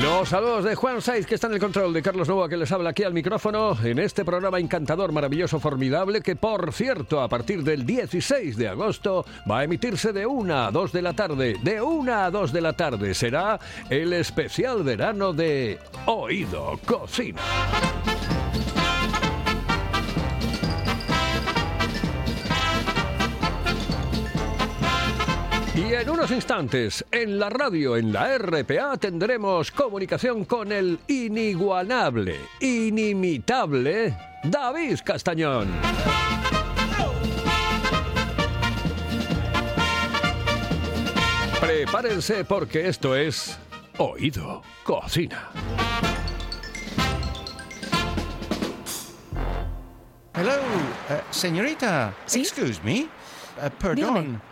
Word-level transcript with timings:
Los 0.00 0.30
saludos 0.30 0.64
de 0.64 0.74
Juan 0.74 1.02
Saiz, 1.02 1.26
que 1.26 1.34
está 1.34 1.48
en 1.48 1.52
el 1.52 1.60
control, 1.60 1.92
de 1.92 2.00
Carlos 2.00 2.26
Novoa, 2.26 2.48
que 2.48 2.56
les 2.56 2.72
habla 2.72 2.90
aquí 2.90 3.02
al 3.02 3.12
micrófono, 3.12 3.76
en 3.84 3.98
este 3.98 4.24
programa 4.24 4.58
encantador, 4.58 5.12
maravilloso, 5.12 5.60
formidable, 5.60 6.22
que 6.22 6.34
por 6.34 6.72
cierto, 6.72 7.20
a 7.20 7.28
partir 7.28 7.62
del 7.62 7.84
16 7.84 8.56
de 8.56 8.68
agosto 8.68 9.26
va 9.48 9.58
a 9.58 9.64
emitirse 9.64 10.14
de 10.14 10.24
1 10.24 10.54
a 10.54 10.70
2 10.70 10.92
de 10.92 11.02
la 11.02 11.12
tarde. 11.12 11.56
De 11.62 11.82
1 11.82 12.10
a 12.10 12.30
2 12.30 12.52
de 12.52 12.60
la 12.62 12.72
tarde 12.72 13.12
será 13.12 13.60
el 13.90 14.14
especial 14.14 14.82
verano 14.82 15.34
de 15.34 15.78
Oído 16.06 16.80
Cocina. 16.86 17.42
Y 25.74 25.94
en 25.94 26.10
unos 26.10 26.30
instantes, 26.30 27.02
en 27.10 27.38
la 27.38 27.48
radio, 27.48 27.96
en 27.96 28.12
la 28.12 28.36
RPA, 28.36 28.98
tendremos 28.98 29.70
comunicación 29.70 30.44
con 30.44 30.70
el 30.70 30.98
inigualable, 31.08 32.38
inimitable 32.60 34.14
David 34.44 34.98
Castañón. 35.02 35.68
Prepárense 41.58 42.44
porque 42.44 42.88
esto 42.88 43.16
es 43.16 43.58
Oído 43.96 44.62
Cocina. 44.84 45.48
Hello, 50.34 50.52
eh, 51.08 51.20
señorita. 51.30 52.12
¿Sí? 52.26 52.40
Excuse 52.40 52.78
me. 52.84 52.98
Eh, 52.98 53.08
perdón. 53.78 53.96
Dígame. 53.96 54.51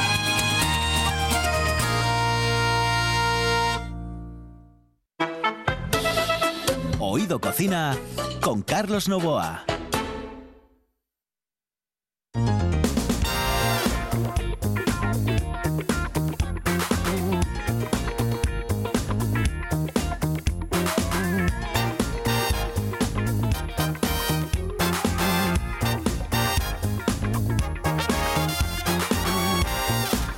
Oído 7.13 7.41
Cocina 7.41 7.97
con 8.41 8.61
Carlos 8.61 9.09
Novoa. 9.09 9.65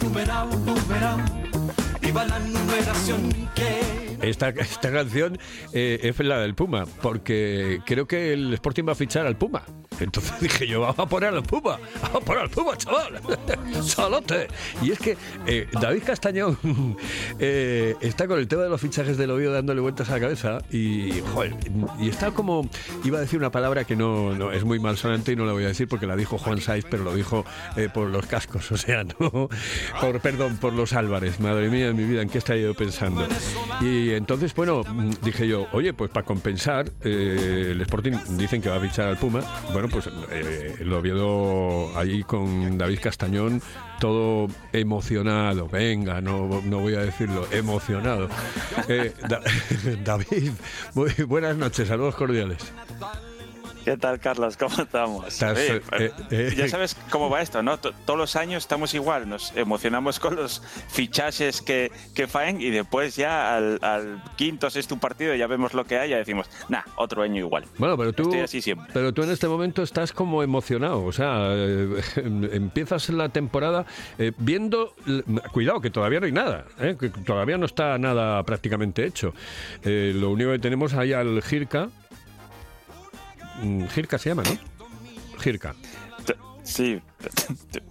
numeral, 0.02 0.50
numeral, 0.66 1.24
viva 2.02 2.26
la 2.26 2.40
numeración 2.40 3.32
que... 3.54 3.83
Esta, 4.34 4.50
esta 4.50 4.92
canción 4.92 5.38
eh, 5.74 6.00
es 6.02 6.20
la 6.20 6.40
del 6.40 6.56
Puma, 6.56 6.86
porque 7.04 7.82
creo 7.86 8.08
que 8.08 8.34
el 8.34 8.52
Sporting 8.56 8.84
va 8.88 8.94
a 8.94 8.96
fichar 8.96 9.28
al 9.28 9.38
Puma. 9.38 9.64
Entonces 10.04 10.34
dije 10.42 10.68
yo, 10.68 10.82
vamos 10.82 11.00
a 11.00 11.06
poner 11.06 11.34
al 11.34 11.44
Puma, 11.44 11.80
vamos 12.02 12.22
a 12.22 12.26
poner 12.26 12.44
al 12.44 12.50
Puma, 12.50 12.78
chaval, 12.78 13.22
salote. 13.84 14.48
Y 14.82 14.92
es 14.92 15.00
que 15.00 15.18
eh, 15.48 15.68
David 15.72 16.04
Castañón 16.06 16.58
eh, 17.40 17.96
está 18.02 18.28
con 18.28 18.40
el 18.40 18.48
tema 18.48 18.64
de 18.64 18.70
los 18.70 18.82
fichajes 18.82 19.18
del 19.18 19.32
Oviedo 19.32 19.54
dándole 19.54 19.82
vueltas 19.82 20.10
a 20.10 20.14
la 20.14 20.20
cabeza 20.20 20.60
y, 20.72 21.22
joder, 21.34 21.56
y 22.00 22.10
está 22.10 22.32
como, 22.32 22.70
iba 23.04 23.18
a 23.18 23.22
decir 23.22 23.40
una 23.40 23.52
palabra 23.52 23.84
que 23.86 23.96
no, 23.96 24.34
no 24.36 24.52
es 24.52 24.64
muy 24.64 24.80
malsonante 24.80 25.32
y 25.32 25.36
no 25.36 25.46
la 25.46 25.54
voy 25.54 25.64
a 25.64 25.68
decir 25.68 25.88
porque 25.88 26.08
la 26.08 26.16
dijo 26.16 26.38
Juan 26.38 26.62
Saiz, 26.62 26.86
pero 26.90 27.04
lo 27.04 27.16
dijo 27.16 27.46
eh, 27.76 27.90
por 27.94 28.10
los 28.10 28.26
cascos, 28.26 28.72
o 28.72 28.78
sea, 28.78 29.04
no, 29.04 29.50
por, 30.00 30.20
perdón, 30.22 30.58
por 30.58 30.74
los 30.74 30.94
Álvarez. 30.94 31.40
Madre 31.40 31.70
mía 31.70 31.88
de 31.88 31.94
mi 31.94 32.04
vida, 32.04 32.22
¿en 32.22 32.30
qué 32.30 32.38
estaría 32.38 32.64
yo 32.64 32.74
pensando? 32.74 33.26
Y 33.82 34.12
entonces, 34.12 34.54
bueno, 34.54 34.84
dije 35.24 35.48
yo, 35.48 35.68
oye, 35.72 35.94
pues 35.94 36.12
para 36.12 36.26
compensar, 36.26 36.92
el 37.02 37.80
Sporting 37.82 38.14
dicen 38.38 38.62
que 38.62 38.70
va 38.70 38.78
a 38.78 38.80
fichar 38.80 39.08
al 39.08 39.18
Puma. 39.18 39.42
Bueno, 39.72 39.90
pues 39.94 40.10
eh, 40.32 40.76
lo 40.80 41.02
vio 41.02 41.96
ahí 41.98 42.24
con 42.24 42.78
David 42.78 43.00
Castañón, 43.02 43.62
todo 44.00 44.48
emocionado. 44.74 45.68
Venga, 45.70 46.20
no, 46.20 46.62
no 46.66 46.80
voy 46.80 46.96
a 46.96 47.00
decirlo, 47.02 47.46
emocionado. 47.52 48.28
Eh, 48.90 49.14
Da- 49.30 49.42
David, 50.04 50.52
muy 50.96 51.12
buenas 51.28 51.56
noches, 51.56 51.88
saludos 51.88 52.16
cordiales. 52.16 52.58
¿Qué 53.84 53.98
tal, 53.98 54.18
Carlos? 54.20 54.56
¿Cómo 54.56 54.82
estamos? 54.82 55.28
Estás, 55.28 55.58
Oye, 55.58 55.82
eh, 56.00 56.12
eh, 56.32 56.54
ya 56.56 56.70
sabes 56.70 56.96
cómo 57.10 57.30
va 57.30 57.42
esto, 57.42 57.62
¿no? 57.62 57.78
T- 57.80 57.90
Todos 58.06 58.18
los 58.18 58.36
años 58.38 58.64
estamos 58.64 58.94
igual, 58.94 59.28
nos 59.28 59.52
emocionamos 59.58 60.20
con 60.20 60.38
los 60.38 60.62
fichajes 60.90 61.62
que, 61.62 61.92
que 62.16 62.28
faen 62.28 62.62
y 62.62 62.70
después 62.70 63.18
ya 63.18 63.58
al, 63.58 63.80
al 63.82 64.24
quinto, 64.38 64.70
sexto 64.70 64.98
partido 64.98 65.36
ya 65.36 65.48
vemos 65.48 65.74
lo 65.74 65.84
que 65.84 65.98
hay 66.00 66.08
y 66.08 66.12
ya 66.12 66.18
decimos, 66.18 66.50
nah, 66.70 66.82
otro 66.96 67.24
año 67.24 67.40
igual. 67.40 67.66
Bueno, 67.78 67.98
pero 67.98 68.14
tú, 68.14 68.24
Estoy 68.24 68.40
así 68.40 68.62
siempre. 68.62 68.90
pero 68.94 69.14
tú 69.14 69.24
en 69.24 69.32
este 69.32 69.50
momento 69.50 69.84
estás 69.84 70.14
como 70.14 70.44
emocionado, 70.44 71.04
o 71.04 71.12
sea, 71.12 71.50
eh, 71.52 72.02
empiezas 72.54 73.10
la 73.10 73.30
temporada 73.30 73.86
eh, 74.18 74.32
viendo, 74.38 74.94
cuidado 75.52 75.82
que 75.82 75.90
todavía 75.90 76.22
no 76.22 76.26
hay 76.28 76.32
nada, 76.32 76.66
eh, 76.80 76.96
que 76.98 77.10
todavía 77.10 77.58
no 77.58 77.66
está 77.66 77.98
nada 77.98 78.42
prácticamente 78.44 79.06
hecho. 79.06 79.34
Eh, 79.84 80.14
lo 80.16 80.30
único 80.30 80.52
que 80.52 80.60
tenemos 80.60 80.94
ahí 80.94 81.12
al 81.12 81.42
Girka, 81.42 81.90
Girka 83.90 84.18
se 84.18 84.30
llama, 84.30 84.44
¿no? 84.44 84.58
Girka. 85.40 85.76
Sí, 86.64 87.02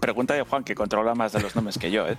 pregunta 0.00 0.34
de 0.34 0.42
Juan, 0.42 0.64
que 0.64 0.74
controla 0.74 1.14
más 1.14 1.32
de 1.32 1.40
los 1.40 1.54
nombres 1.54 1.76
que 1.78 1.90
yo, 1.90 2.08
¿eh? 2.08 2.16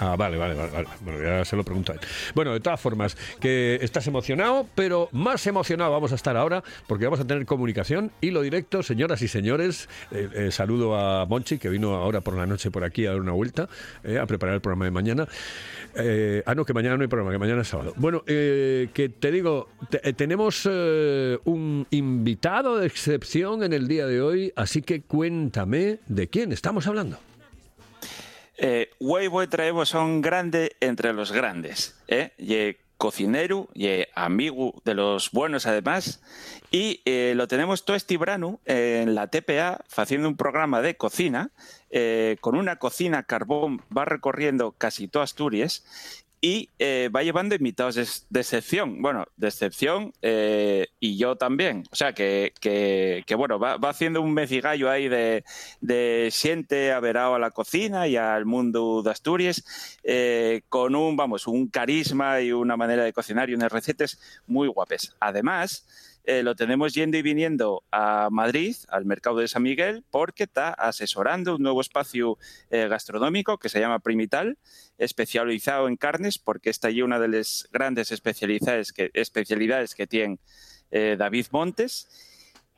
Ah, 0.00 0.16
vale, 0.16 0.36
vale, 0.36 0.54
vale, 0.54 0.72
vale. 0.72 0.88
Bueno, 1.02 1.22
ya 1.22 1.44
se 1.44 1.54
lo 1.56 1.62
pregunto 1.64 1.92
a 1.92 1.94
él. 1.94 2.00
Bueno, 2.34 2.52
de 2.52 2.60
todas 2.60 2.80
formas, 2.80 3.16
que 3.40 3.78
estás 3.80 4.06
emocionado, 4.08 4.66
pero 4.74 5.08
más 5.12 5.46
emocionado 5.46 5.92
vamos 5.92 6.10
a 6.12 6.16
estar 6.16 6.36
ahora 6.36 6.64
porque 6.88 7.04
vamos 7.04 7.20
a 7.20 7.26
tener 7.26 7.46
comunicación, 7.46 8.10
hilo 8.20 8.42
directo, 8.42 8.82
señoras 8.82 9.22
y 9.22 9.28
señores. 9.28 9.88
Eh, 10.10 10.28
eh, 10.34 10.50
saludo 10.50 10.96
a 10.98 11.26
Monchi, 11.26 11.58
que 11.58 11.68
vino 11.68 11.94
ahora 11.94 12.20
por 12.22 12.36
la 12.36 12.44
noche 12.46 12.70
por 12.72 12.82
aquí 12.82 13.06
a 13.06 13.10
dar 13.10 13.20
una 13.20 13.32
vuelta, 13.32 13.68
eh, 14.02 14.18
a 14.18 14.26
preparar 14.26 14.56
el 14.56 14.60
programa 14.60 14.84
de 14.86 14.90
mañana. 14.90 15.28
Ah, 16.46 16.54
no, 16.56 16.64
que 16.64 16.74
mañana 16.74 16.96
no 16.96 17.02
hay 17.02 17.08
programa, 17.08 17.30
que 17.32 17.38
mañana 17.38 17.62
es 17.62 17.68
sábado. 17.68 17.92
Bueno, 17.96 18.24
que 18.24 19.12
te 19.20 19.30
digo, 19.30 19.68
te- 19.90 20.12
tenemos 20.14 20.66
un 20.66 21.86
invitado 21.90 22.78
de 22.78 22.86
excepción 22.86 23.62
en 23.62 23.72
el 23.72 23.86
día 23.86 24.06
de 24.06 24.20
hoy, 24.20 24.52
así 24.56 24.82
que 24.82 25.02
cuéntame 25.02 26.00
de 26.08 26.26
quién 26.28 26.50
estamos 26.50 26.86
hablando. 26.88 27.18
Eh, 28.56 28.90
Weibo 29.00 29.42
y 29.42 29.46
Traevo 29.48 29.84
son 29.84 30.20
grande 30.20 30.76
entre 30.80 31.12
los 31.12 31.32
grandes, 31.32 31.98
¿eh? 32.08 32.32
Y, 32.38 32.76
cocinero 32.96 33.68
y 33.74 33.88
amigo 34.14 34.80
de 34.84 34.94
los 34.94 35.30
buenos 35.30 35.66
además. 35.66 36.22
Y 36.70 37.02
eh, 37.04 37.34
lo 37.36 37.46
tenemos 37.48 37.84
todo 37.84 37.96
este 37.96 38.16
brano 38.16 38.60
en 38.64 39.14
la 39.14 39.26
TPA 39.26 39.84
haciendo 39.96 40.28
un 40.28 40.36
programa 40.36 40.80
de 40.80 40.96
cocina. 40.96 41.50
eh, 41.90 42.38
con 42.40 42.56
una 42.56 42.76
cocina 42.76 43.22
carbón 43.22 43.82
va 43.96 44.04
recorriendo 44.04 44.72
casi 44.72 45.06
toda 45.06 45.24
Asturias 45.24 45.84
y 46.44 46.68
eh, 46.78 47.08
va 47.08 47.22
llevando 47.22 47.54
invitados 47.54 47.94
de, 47.94 48.40
excepción. 48.40 49.00
Bueno, 49.00 49.24
de 49.38 49.48
excepción 49.48 50.12
eh, 50.20 50.88
y 51.00 51.16
yo 51.16 51.36
también. 51.36 51.84
O 51.90 51.96
sea, 51.96 52.12
que, 52.12 52.52
que, 52.60 53.34
bueno, 53.34 53.58
va, 53.58 53.78
va 53.78 53.88
haciendo 53.88 54.20
un 54.20 54.34
mecigallo 54.34 54.90
ahí 54.90 55.08
de, 55.08 55.42
de 55.80 56.28
siente 56.30 56.92
averado 56.92 57.34
a 57.34 57.38
la 57.38 57.50
cocina 57.50 58.08
y 58.08 58.16
al 58.16 58.44
mundo 58.44 59.02
de 59.02 59.10
Asturias 59.10 59.64
eh, 60.02 60.60
con 60.68 60.94
un, 60.94 61.16
vamos, 61.16 61.46
un 61.46 61.66
carisma 61.68 62.42
y 62.42 62.52
una 62.52 62.76
manera 62.76 63.04
de 63.04 63.14
cocinar 63.14 63.48
y 63.48 63.54
unas 63.54 63.72
recetas 63.72 64.20
muy 64.46 64.68
guapes. 64.68 65.16
Además, 65.20 65.86
eh, 66.26 66.42
lo 66.42 66.54
tenemos 66.54 66.94
yendo 66.94 67.18
y 67.18 67.22
viniendo 67.22 67.84
a 67.90 68.28
Madrid, 68.30 68.74
al 68.88 69.04
mercado 69.04 69.38
de 69.38 69.48
San 69.48 69.62
Miguel, 69.62 70.04
porque 70.10 70.44
está 70.44 70.70
asesorando 70.70 71.56
un 71.56 71.62
nuevo 71.62 71.82
espacio 71.82 72.38
eh, 72.70 72.88
gastronómico 72.88 73.58
que 73.58 73.68
se 73.68 73.78
llama 73.78 73.98
Primital, 73.98 74.56
especializado 74.96 75.86
en 75.86 75.96
carnes, 75.96 76.38
porque 76.38 76.70
está 76.70 76.88
allí 76.88 77.02
una 77.02 77.18
de 77.18 77.28
las 77.28 77.68
grandes 77.72 78.10
especialidades 78.10 78.92
que, 78.92 79.10
especialidades 79.12 79.94
que 79.94 80.06
tiene 80.06 80.38
eh, 80.90 81.16
David 81.18 81.46
Montes. 81.50 82.08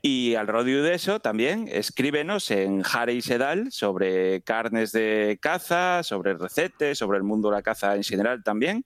Y 0.03 0.35
al 0.35 0.49
rodio 0.49 0.83
de 0.83 0.95
eso 0.95 1.21
también 1.21 1.69
escríbenos 1.69 2.51
en 2.51 2.83
Jare 2.83 3.15
y 3.15 3.23
Sedal 3.23 3.71
sobre 3.71 4.43
carnes 4.43 4.91
de 4.91 5.39
caza, 5.41 6.03
sobre 6.03 6.35
recetas, 6.35 6.99
sobre 6.99 7.19
el 7.19 7.25
mundo 7.25 7.51
de 7.51 7.57
la 7.57 7.63
caza 7.63 7.95
en 7.95 8.03
general 8.03 8.43
también. 8.43 8.85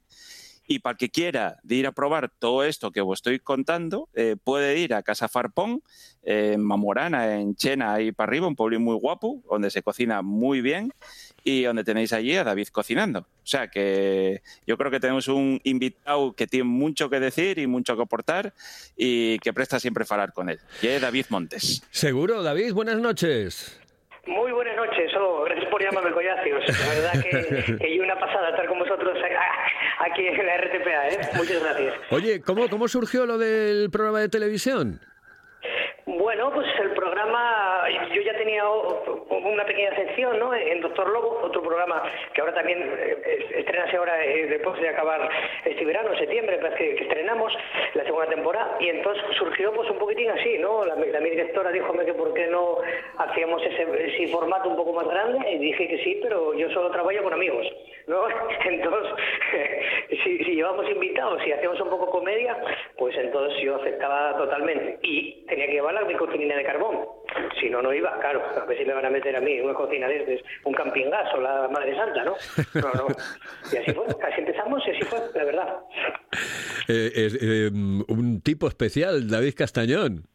Y 0.72 0.78
para 0.78 0.93
el 0.93 0.99
que 0.99 1.11
quiera 1.11 1.56
de 1.64 1.75
ir 1.75 1.87
a 1.88 1.90
probar 1.90 2.31
todo 2.38 2.62
esto 2.62 2.93
que 2.93 3.00
os 3.00 3.19
estoy 3.19 3.40
contando, 3.40 4.08
eh, 4.14 4.37
puede 4.44 4.78
ir 4.78 4.94
a 4.94 5.02
Casa 5.02 5.26
Farpón, 5.26 5.82
eh, 6.22 6.52
en 6.55 6.64
Mamorana, 6.64 7.40
en 7.40 7.56
Chena, 7.56 7.93
ahí 7.93 8.12
para 8.12 8.31
arriba, 8.31 8.46
un 8.46 8.55
pueblo 8.55 8.78
muy 8.78 8.94
guapo, 8.94 9.43
donde 9.50 9.69
se 9.70 9.82
cocina 9.82 10.22
muy 10.22 10.61
bien 10.61 10.93
y 11.43 11.64
donde 11.64 11.82
tenéis 11.82 12.12
allí 12.12 12.37
a 12.37 12.44
David 12.44 12.69
cocinando. 12.69 13.19
O 13.19 13.46
sea 13.46 13.67
que 13.67 14.43
yo 14.64 14.78
creo 14.78 14.93
que 14.93 15.00
tenemos 15.00 15.26
un 15.26 15.61
invitado 15.64 16.34
que 16.34 16.46
tiene 16.46 16.69
mucho 16.69 17.11
que 17.11 17.19
decir 17.19 17.58
y 17.58 17.67
mucho 17.67 17.96
que 17.96 18.02
aportar 18.02 18.52
y 18.96 19.40
que 19.40 19.52
presta 19.52 19.81
siempre 19.81 20.05
falar 20.05 20.32
con 20.32 20.50
él. 20.50 20.61
Y 20.82 20.87
es 20.87 21.02
David 21.02 21.26
Montes. 21.31 21.82
Seguro, 21.90 22.44
David, 22.44 22.75
buenas 22.75 23.00
noches. 23.00 23.81
Muy 24.25 24.52
buenas 24.52 24.76
noches, 24.76 25.11
gracias 25.44 25.69
por 25.70 25.82
llamarme 25.82 26.12
Collacios. 26.12 26.62
La 26.69 26.94
verdad 26.94 27.12
que, 27.25 27.76
que 27.78 28.00
una 28.00 28.19
pasada 28.19 28.50
estar 28.50 28.67
con 28.69 28.78
vosotros 28.78 29.17
aquí 30.00 30.26
en 30.26 30.47
la 30.47 30.56
RTPA, 30.56 31.08
¿eh? 31.08 31.20
Muchas 31.37 31.62
gracias. 31.62 31.94
Oye, 32.11 32.41
¿cómo, 32.41 32.69
¿cómo 32.69 32.88
surgió 32.88 33.26
lo 33.26 33.38
del 33.38 33.91
programa 33.91 34.20
de 34.20 34.29
televisión? 34.29 35.00
Bueno, 36.06 36.50
pues 36.52 36.67
el 36.81 36.91
programa, 36.93 37.85
yo 38.12 38.22
ya 38.22 38.36
tenía 38.36 38.64
una 38.68 39.64
pequeña 39.64 39.94
sección, 39.94 40.38
¿no? 40.38 40.54
En 40.54 40.80
Doctor 40.80 41.08
Lobo, 41.08 41.40
otro 41.42 41.62
programa 41.62 42.02
que 42.34 42.40
ahora 42.40 42.54
también 42.54 42.78
eh, 42.98 43.46
estrenase 43.56 43.96
ahora 43.96 44.24
eh, 44.24 44.46
después 44.46 44.80
de 44.80 44.88
acabar 44.88 45.28
este 45.64 45.84
verano, 45.84 46.16
septiembre, 46.16 46.58
parece 46.58 46.76
que, 46.76 46.94
que, 46.96 47.02
estrenamos 47.04 47.52
la 47.94 48.04
segunda 48.04 48.26
temporada, 48.28 48.76
y 48.80 48.88
entonces 48.88 49.24
surgió 49.36 49.72
pues 49.72 49.88
un 49.90 49.98
poquitín 49.98 50.30
así, 50.30 50.58
¿no? 50.58 50.84
La, 50.84 50.94
la 50.94 51.20
mi 51.20 51.30
directora 51.30 51.70
dijo 51.70 51.92
que 51.92 52.14
por 52.14 52.34
qué 52.34 52.46
no 52.46 52.78
hacíamos 53.18 53.62
ese, 53.62 54.28
formato 54.28 54.68
un 54.68 54.76
poco 54.76 54.92
más 54.92 55.08
grande, 55.08 55.50
y 55.50 55.58
dije 55.58 55.88
que 55.88 55.98
sí, 56.04 56.18
pero 56.22 56.54
yo 56.54 56.70
solo 56.70 56.90
trabajo 56.90 57.22
con 57.22 57.32
amigos, 57.32 57.66
¿no? 58.06 58.22
Entonces, 58.64 59.12
si, 60.24 60.38
si 60.44 60.54
llevamos 60.54 60.88
invitados 60.90 61.46
y 61.46 61.52
hacemos 61.52 61.80
un 61.80 61.90
poco 61.90 62.10
comedia, 62.10 62.56
pues 62.96 63.16
entonces 63.16 63.60
yo 63.62 63.76
aceptaba 63.76 64.36
totalmente, 64.36 64.98
y 65.02 65.44
tenía 65.46 65.66
que 65.66 65.72
llevar 65.72 65.90
mi 66.06 66.14
cocinina 66.14 66.56
de 66.56 66.64
carbón. 66.64 67.19
Si 67.61 67.71
no, 67.71 67.82
no 67.82 67.93
iba, 67.93 68.19
claro, 68.21 68.43
a 68.61 68.65
ver 68.65 68.79
si 68.79 68.85
me 68.85 68.93
van 68.93 69.06
a 69.06 69.11
meter 69.11 69.37
a 69.37 69.41
mí 69.41 69.61
una 69.61 69.75
cocina 69.75 70.09
desde 70.09 70.43
un 70.65 70.75
camping 70.75 71.11
gas 71.11 71.32
o 71.35 71.41
la 71.41 71.69
Madre 71.69 71.94
Santa, 71.94 72.25
¿no? 72.25 72.35
No, 72.75 72.93
no. 72.94 73.06
Y 73.73 73.77
así 73.77 73.93
fue, 73.93 74.06
así 74.06 74.41
empezamos 74.41 74.82
y 74.87 74.91
así 74.91 75.03
fue, 75.03 75.19
la 75.35 75.44
verdad. 75.44 75.79
Eh, 76.88 77.12
es 77.15 77.38
eh, 77.41 77.71
un 77.71 78.41
tipo 78.43 78.67
especial, 78.67 79.29
David 79.29 79.55
Castañón. 79.56 80.27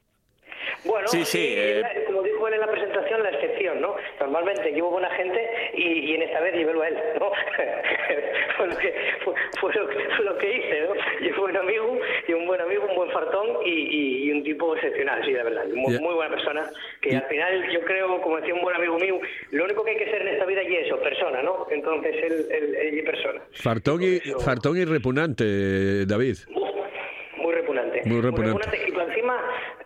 Bueno, 0.85 1.07
sí, 1.07 1.25
sí, 1.25 1.53
eh... 1.57 1.83
como 2.05 2.21
dijo 2.21 2.47
él 2.47 2.53
en 2.53 2.59
la 2.61 2.71
presentación, 2.71 3.23
la 3.23 3.29
excepción, 3.29 3.81
¿no? 3.81 3.95
Normalmente 4.25 4.71
llevo 4.71 4.89
buena 4.89 5.09
gente 5.11 5.39
y, 5.75 6.11
y 6.11 6.15
en 6.15 6.23
esta 6.23 6.39
vez 6.39 6.55
llevélo 6.55 6.81
a 6.81 6.87
él, 6.87 6.97
¿no? 7.19 7.31
fue, 8.57 8.67
lo 8.67 8.77
que, 8.77 8.93
fue, 9.23 9.33
fue, 9.59 9.73
lo 9.73 9.87
que, 9.87 9.95
fue, 10.15 10.25
lo 10.25 10.37
que, 10.39 10.57
hice, 10.57 10.81
¿no? 10.81 11.35
Fui 11.35 11.51
un 11.51 11.57
amigo, 11.57 11.99
y 12.27 12.33
un 12.33 12.47
buen 12.47 12.61
amigo, 12.61 12.85
un 12.89 12.95
buen 12.95 13.11
fartón 13.11 13.47
y, 13.63 13.69
y, 13.69 14.23
y 14.25 14.31
un 14.31 14.43
tipo 14.43 14.75
excepcional, 14.75 15.23
sí, 15.23 15.31
la 15.31 15.43
verdad. 15.43 15.65
Muy, 15.67 15.93
yeah. 15.93 16.01
muy 16.01 16.15
buena 16.15 16.35
persona, 16.35 16.69
que 17.01 17.11
yeah. 17.11 17.19
al 17.19 17.25
final 17.25 17.69
yo 17.71 17.81
creo, 17.81 18.21
como 18.21 18.37
decía 18.37 18.55
un 18.55 18.61
buen 18.61 18.75
amigo 18.75 18.97
mío, 18.97 19.19
lo 19.51 19.63
único 19.63 19.83
que 19.83 19.91
hay 19.91 19.97
que 19.97 20.09
ser 20.09 20.21
en 20.23 20.29
esta 20.29 20.45
vida 20.45 20.61
es 20.61 20.87
eso, 20.87 20.99
persona, 21.01 21.43
¿no? 21.43 21.67
Entonces 21.69 22.15
él, 22.15 22.47
él, 22.49 22.75
él 22.75 22.99
es 22.99 23.05
persona. 23.05 23.41
Fartón 23.51 24.01
y, 24.01 24.15
eso... 24.15 24.39
fartón 24.39 24.77
y 24.77 24.85
repugnante, 24.85 26.05
David. 26.05 26.37
Muy 26.49 27.53
repugnante. 27.53 28.01
Muy 28.05 28.21
repugnante. 28.21 28.49
Muy 28.49 28.61
repugnante. 28.61 28.79
Y 28.87 28.91
por 28.91 29.03
encima, 29.03 29.39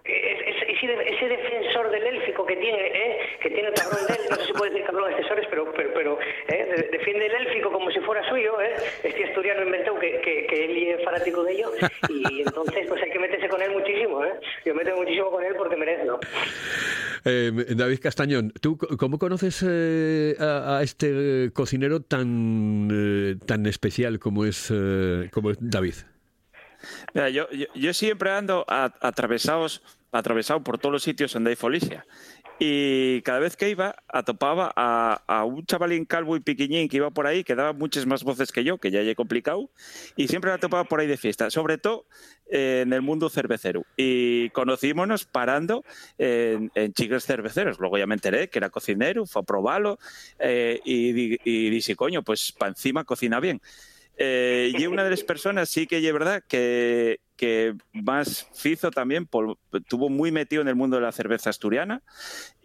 ese, 0.06 0.72
ese, 0.72 1.28
defensor 1.28 1.92
del 1.92 2.04
élfico 2.04 2.46
que 2.46 2.56
tiene, 2.56 2.88
¿eh? 2.88 3.09
Que 3.42 3.50
tiene 3.50 3.70
el 3.70 3.74
cabrón 3.74 4.06
de 4.08 4.14
él, 4.14 4.22
no 4.30 4.36
sé 4.36 4.46
si 4.46 4.54
puede 4.54 4.72
decir 4.72 4.86
cabrón 4.86 5.14
asesores, 5.14 5.48
pero, 5.50 5.72
pero, 5.74 5.94
pero 5.94 6.20
¿eh? 6.48 6.90
defiende 6.92 7.26
el 7.26 7.48
élfico 7.48 7.72
como 7.72 7.90
si 7.92 8.00
fuera 8.02 8.28
suyo, 8.30 8.62
¿eh? 8.62 8.74
este 9.04 9.26
asturiano 9.26 9.64
inventó 9.64 9.98
que, 10.00 10.22
que, 10.22 10.48
que, 10.48 10.66
él 10.66 10.78
es 10.78 11.04
fanático 11.04 11.44
de 11.44 11.54
ello, 11.54 11.72
y 12.10 12.42
entonces 12.42 12.88
pues 12.88 13.02
hay 13.02 13.12
que 13.12 13.20
meterse 13.20 13.48
con 13.50 13.62
él 13.62 13.72
muchísimo, 13.72 14.24
¿eh? 14.24 14.34
yo 14.66 14.76
me 14.76 14.84
meto 14.84 14.98
muchísimo 14.98 15.32
con 15.32 15.44
él 15.44 15.54
porque 15.56 15.76
merece, 15.76 16.06
¿no? 16.06 16.20
Eh, 17.26 17.52
David 17.76 18.00
Castañón, 18.02 18.52
¿tú 18.62 18.78
cómo 18.78 19.20
conoces 19.20 19.64
eh, 19.68 20.36
a, 20.40 20.78
a, 20.78 20.84
este 20.84 21.52
cocinero 21.54 22.02
tan, 22.02 22.88
eh, 22.92 23.36
tan 23.46 23.66
especial 23.66 24.20
como 24.20 24.46
es, 24.46 24.72
eh, 24.72 25.30
como 25.34 25.52
es 25.52 25.58
David? 25.60 25.96
Mira, 27.14 27.30
yo, 27.30 27.50
yo, 27.52 27.66
yo, 27.76 27.94
siempre 27.94 28.32
ando 28.32 28.66
a, 28.68 28.94
atravesados, 29.02 29.82
atravesado 30.12 30.64
por 30.64 30.78
todos 30.78 30.94
los 30.94 31.04
sitios 31.04 31.34
donde 31.34 31.52
hay 31.52 31.56
folicia. 31.58 32.06
Y 32.60 33.22
cada 33.22 33.40
vez 33.40 33.56
que 33.56 33.70
iba, 33.70 33.96
atopaba 34.10 34.74
a, 34.76 35.24
a, 35.28 35.46
un 35.46 35.66
chavalín 35.66 36.04
calvo 36.04 36.36
y 36.36 36.42
piquiñín 36.42 36.90
que 36.90 36.98
iba 36.98 37.10
por 37.10 37.26
ahí, 37.26 37.46
que 37.46 37.56
daba 37.56 37.72
muchas 37.72 38.06
más 38.06 38.26
voces 38.26 38.52
que 38.52 38.66
yo, 38.66 38.78
que 38.78 38.92
ya 38.92 39.00
he 39.00 39.16
complicado, 39.16 39.70
y 40.18 40.28
siempre 40.28 40.52
la 40.52 40.58
topaba 40.58 40.84
por 40.84 41.00
ahí 41.00 41.08
de 41.08 41.16
fiesta, 41.16 41.50
sobre 41.50 41.78
todo 41.78 42.06
eh, 42.52 42.82
en 42.86 42.92
el 42.92 43.02
mundo 43.02 43.30
cervecero. 43.30 43.86
Y 43.96 44.50
conocímonos 44.50 45.24
parando 45.24 45.86
en, 46.18 46.70
en 46.76 46.94
chicles 46.94 47.26
cerveceros. 47.26 47.80
Luego 47.80 47.98
ya 47.98 48.06
me 48.06 48.16
enteré 48.16 48.50
que 48.50 48.60
era 48.60 48.70
cocinero, 48.70 49.26
fue 49.26 49.42
a 49.42 49.46
probarlo, 49.46 49.98
eh, 50.38 50.82
y, 50.84 51.36
y, 51.50 51.78
y 51.78 51.96
coño, 51.96 52.24
pues 52.24 52.52
para 52.52 52.72
encima 52.72 53.06
cocina 53.06 53.40
bien. 53.40 53.62
Eh, 54.18 54.74
y 54.78 54.86
una 54.86 55.06
de 55.06 55.12
las 55.12 55.24
personas 55.24 55.70
sí 55.70 55.88
que 55.88 56.06
es 56.06 56.14
verdad 56.14 56.44
que, 56.46 57.22
que 57.40 57.74
más 57.94 58.48
fizo 58.54 58.92
también 58.92 59.26
por, 59.26 59.58
tuvo 59.88 60.10
muy 60.10 60.30
metido 60.30 60.62
en 60.62 60.68
el 60.68 60.76
mundo 60.76 60.98
de 60.98 61.04
la 61.04 61.14
cerveza 61.14 61.50
asturiana 61.50 62.04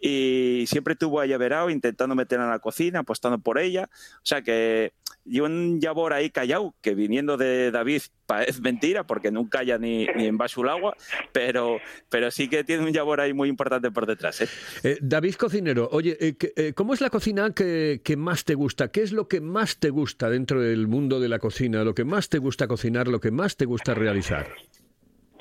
y 0.00 0.64
siempre 0.66 0.96
tuvo 0.96 1.20
a 1.20 1.26
llaverao 1.26 1.70
intentando 1.70 2.16
meterla 2.16 2.46
en 2.46 2.50
la 2.50 2.58
cocina, 2.58 2.98
apostando 2.98 3.38
por 3.38 3.60
ella. 3.60 3.88
O 4.16 4.26
sea 4.26 4.42
que 4.42 4.92
y 5.24 5.40
un 5.40 5.80
Yabor 5.80 6.12
ahí 6.12 6.30
callado, 6.30 6.74
que 6.82 6.94
viniendo 6.94 7.36
de 7.36 7.70
David 7.70 8.02
es 8.46 8.60
mentira, 8.60 9.04
porque 9.04 9.30
nunca 9.30 9.58
calla 9.58 9.78
ni, 9.78 10.06
ni 10.16 10.26
en 10.26 10.36
bajo 10.36 10.62
el 10.62 10.68
agua, 10.68 10.96
pero, 11.32 11.78
pero 12.08 12.30
sí 12.30 12.48
que 12.48 12.64
tiene 12.64 12.84
un 12.84 12.92
Yabor 12.92 13.20
ahí 13.20 13.32
muy 13.32 13.48
importante 13.48 13.90
por 13.90 14.06
detrás. 14.06 14.40
¿eh? 14.40 14.48
Eh, 14.82 14.98
David 15.00 15.34
Cocinero, 15.34 15.88
oye, 15.92 16.16
eh, 16.20 16.72
¿cómo 16.74 16.94
es 16.94 17.00
la 17.00 17.10
cocina 17.10 17.52
que, 17.54 18.00
que, 18.04 18.16
más 18.16 18.44
te 18.44 18.54
gusta? 18.54 18.90
¿Qué 18.90 19.02
es 19.02 19.12
lo 19.12 19.28
que 19.28 19.40
más 19.40 19.78
te 19.78 19.90
gusta 19.90 20.28
dentro 20.28 20.60
del 20.60 20.88
mundo 20.88 21.20
de 21.20 21.28
la 21.28 21.38
cocina? 21.38 21.84
¿Lo 21.84 21.94
que 21.94 22.04
más 22.04 22.28
te 22.28 22.38
gusta 22.38 22.66
cocinar? 22.66 23.08
¿Lo 23.08 23.20
que 23.20 23.30
más 23.30 23.56
te 23.56 23.64
gusta 23.64 23.94
realizar? 23.94 24.46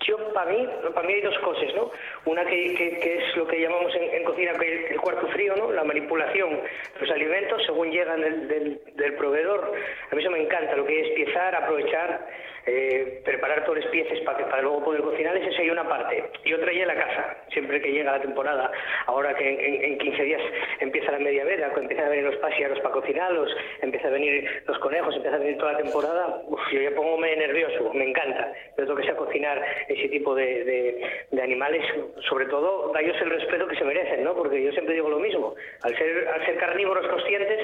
Yo, 0.08 0.18
para 0.34 0.52
mí, 0.52 0.58
para 0.94 1.08
mí 1.08 1.14
hay 1.14 1.22
dos 1.22 1.36
cosas, 1.44 1.74
¿no? 1.76 1.92
Una 2.26 2.46
que, 2.46 2.74
que, 2.76 3.18
es 3.18 3.36
lo 3.36 3.46
que 3.46 3.60
llamamos 3.60 3.94
en, 3.96 4.24
cocina 4.24 4.54
que 4.54 4.88
el 4.92 5.02
cuarto 5.02 5.28
frío, 5.28 5.56
¿no? 5.58 5.72
La 5.72 5.84
manipulación 5.84 6.52
de 6.52 7.00
los 7.02 7.12
alimentos 7.12 7.62
según 7.66 7.92
llegan 7.92 8.22
del, 8.22 8.48
del, 8.48 8.82
del, 8.96 9.14
proveedor. 9.16 9.74
A 10.10 10.16
mí 10.16 10.22
eso 10.22 10.32
me 10.32 10.42
encanta, 10.42 10.76
lo 10.78 10.86
que 10.86 11.02
es 11.02 11.10
piezar, 11.16 11.54
aprovechar, 11.54 12.26
eh, 12.66 13.22
preparar 13.24 13.66
todas 13.66 13.84
las 13.84 13.92
piezas 13.92 14.20
para, 14.22 14.62
luego 14.62 14.84
poder 14.84 15.02
cocinar, 15.02 15.36
esa 15.38 15.52
sería 15.56 15.72
una 15.72 15.88
parte. 15.88 16.24
Y 16.44 16.54
otra 16.54 16.72
ya 16.74 16.86
la 16.86 16.96
casa, 16.96 17.38
siempre 17.52 17.82
que 17.82 17.92
llega 17.92 18.12
la 18.12 18.22
temporada, 18.22 18.72
ahora 19.06 19.36
que 19.36 19.48
en, 19.48 19.84
en 19.84 19.98
15 19.98 20.24
días 20.24 20.42
empieza 20.80 21.12
la 21.12 21.20
media 21.20 21.44
cuando 21.60 21.82
empiezan 21.82 22.08
a 22.08 22.10
venir 22.10 22.26
los 22.26 22.36
pájaros 22.38 22.80
para 22.80 22.94
cocinarlos, 22.94 23.50
empieza 23.82 24.08
a 24.08 24.12
venir 24.12 24.64
los 24.66 24.78
conejos, 24.80 25.16
empieza 25.16 25.36
a 25.36 25.40
venir 25.40 25.58
toda 25.58 25.74
la 25.74 25.78
temporada, 25.80 26.42
yo 26.72 26.82
ya 26.82 26.92
pongo 26.96 27.18
medio 27.18 27.38
nervioso, 27.38 27.94
me 27.94 28.10
encanta. 28.10 28.54
Yo 28.78 28.86
tengo 28.86 28.96
que 28.96 29.04
sea 29.04 29.16
cocinar 29.16 29.62
ese 29.88 30.08
tipo 30.10 30.36
de, 30.36 31.02
animales, 31.42 31.84
sobre 32.30 32.46
todo, 32.46 32.92
da 32.94 33.02
ellos 33.02 33.18
el 33.22 33.30
respeto 33.30 33.68
que 33.68 33.76
se 33.76 33.84
merecen, 33.84 34.24
¿no? 34.24 34.34
Porque 34.34 34.64
yo 34.64 34.72
siempre 34.72 34.96
digo 34.96 35.10
lo 35.10 35.20
mismo, 35.20 35.54
al 35.82 35.98
ser, 35.98 36.28
al 36.30 36.46
ser 36.46 36.58
carnívoros 36.58 37.06
conscientes, 37.08 37.60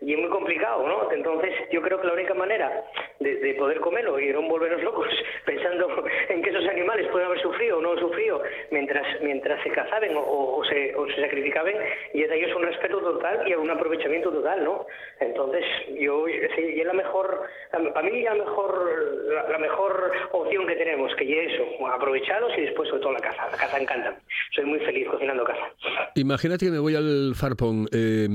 y 0.00 0.14
es 0.14 0.20
muy 0.20 0.30
complicado, 0.30 0.86
¿no? 0.86 1.10
Entonces, 1.10 1.52
yo 1.72 1.82
creo 1.82 2.00
que 2.00 2.06
la 2.06 2.12
única 2.12 2.34
manera 2.34 2.84
de, 3.18 3.34
de 3.36 3.54
poder 3.54 3.80
comerlo 3.80 4.20
y 4.20 4.28
no 4.28 4.42
volvernos 4.48 4.82
locos 4.82 5.06
pensando 5.46 6.04
en 6.28 6.42
que 6.42 6.50
esos 6.50 6.66
animales 6.66 7.08
pueden 7.10 7.26
haber 7.28 7.40
sufrido 7.42 7.78
o 7.78 7.80
no 7.80 7.98
sufrido 7.98 8.42
mientras 8.70 9.04
mientras 9.22 9.62
se 9.62 9.70
cazaban 9.70 10.14
o, 10.16 10.20
o 10.58 10.64
se, 10.64 10.94
o 10.96 11.06
se 11.08 11.20
sacrificaban 11.20 11.74
y 12.12 12.22
es 12.22 12.28
de 12.30 12.36
ellos 12.38 12.56
un 12.56 12.62
respeto 12.64 12.98
total 13.00 13.46
y 13.48 13.54
un 13.54 13.70
aprovechamiento 13.70 14.30
total, 14.30 14.64
¿no? 14.64 14.86
Entonces, 15.20 15.64
yo, 16.00 16.24
sí, 16.26 16.62
es 16.80 16.86
la 16.86 16.92
mejor, 16.92 17.42
para 17.70 18.02
mí 18.10 18.22
la 18.22 18.34
mejor, 18.34 19.24
la, 19.32 19.48
la 19.50 19.58
mejor 19.58 20.12
opción 20.32 20.66
que 20.66 20.74
tenemos, 20.76 21.14
que 21.16 21.24
es 21.46 21.52
eso, 21.54 21.64
aprovecharlos 21.86 22.52
y 22.58 22.62
después 22.62 22.88
sobre 22.88 23.02
todo 23.02 23.12
la 23.12 23.20
caza. 23.20 23.48
La 23.50 23.56
caza 23.56 23.78
encanta. 23.80 24.18
Soy 24.54 24.64
muy 24.64 24.78
feliz 24.80 25.08
cocinando 25.08 25.44
caza. 25.44 25.72
Imagínate 26.16 26.66
que 26.66 26.70
me 26.72 26.78
voy 26.78 26.94
al 26.94 27.34
Farpón 27.34 27.86
eh, 27.92 28.28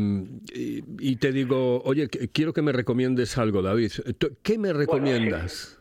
y, 0.53 0.83
y 0.99 1.15
te 1.17 1.31
digo, 1.31 1.81
oye, 1.83 2.07
quiero 2.33 2.53
que 2.53 2.61
me 2.61 2.71
recomiendes 2.71 3.37
algo, 3.37 3.61
David. 3.61 3.91
¿Tú- 4.17 4.37
¿Qué 4.43 4.57
me 4.57 4.73
recomiendas? 4.73 5.78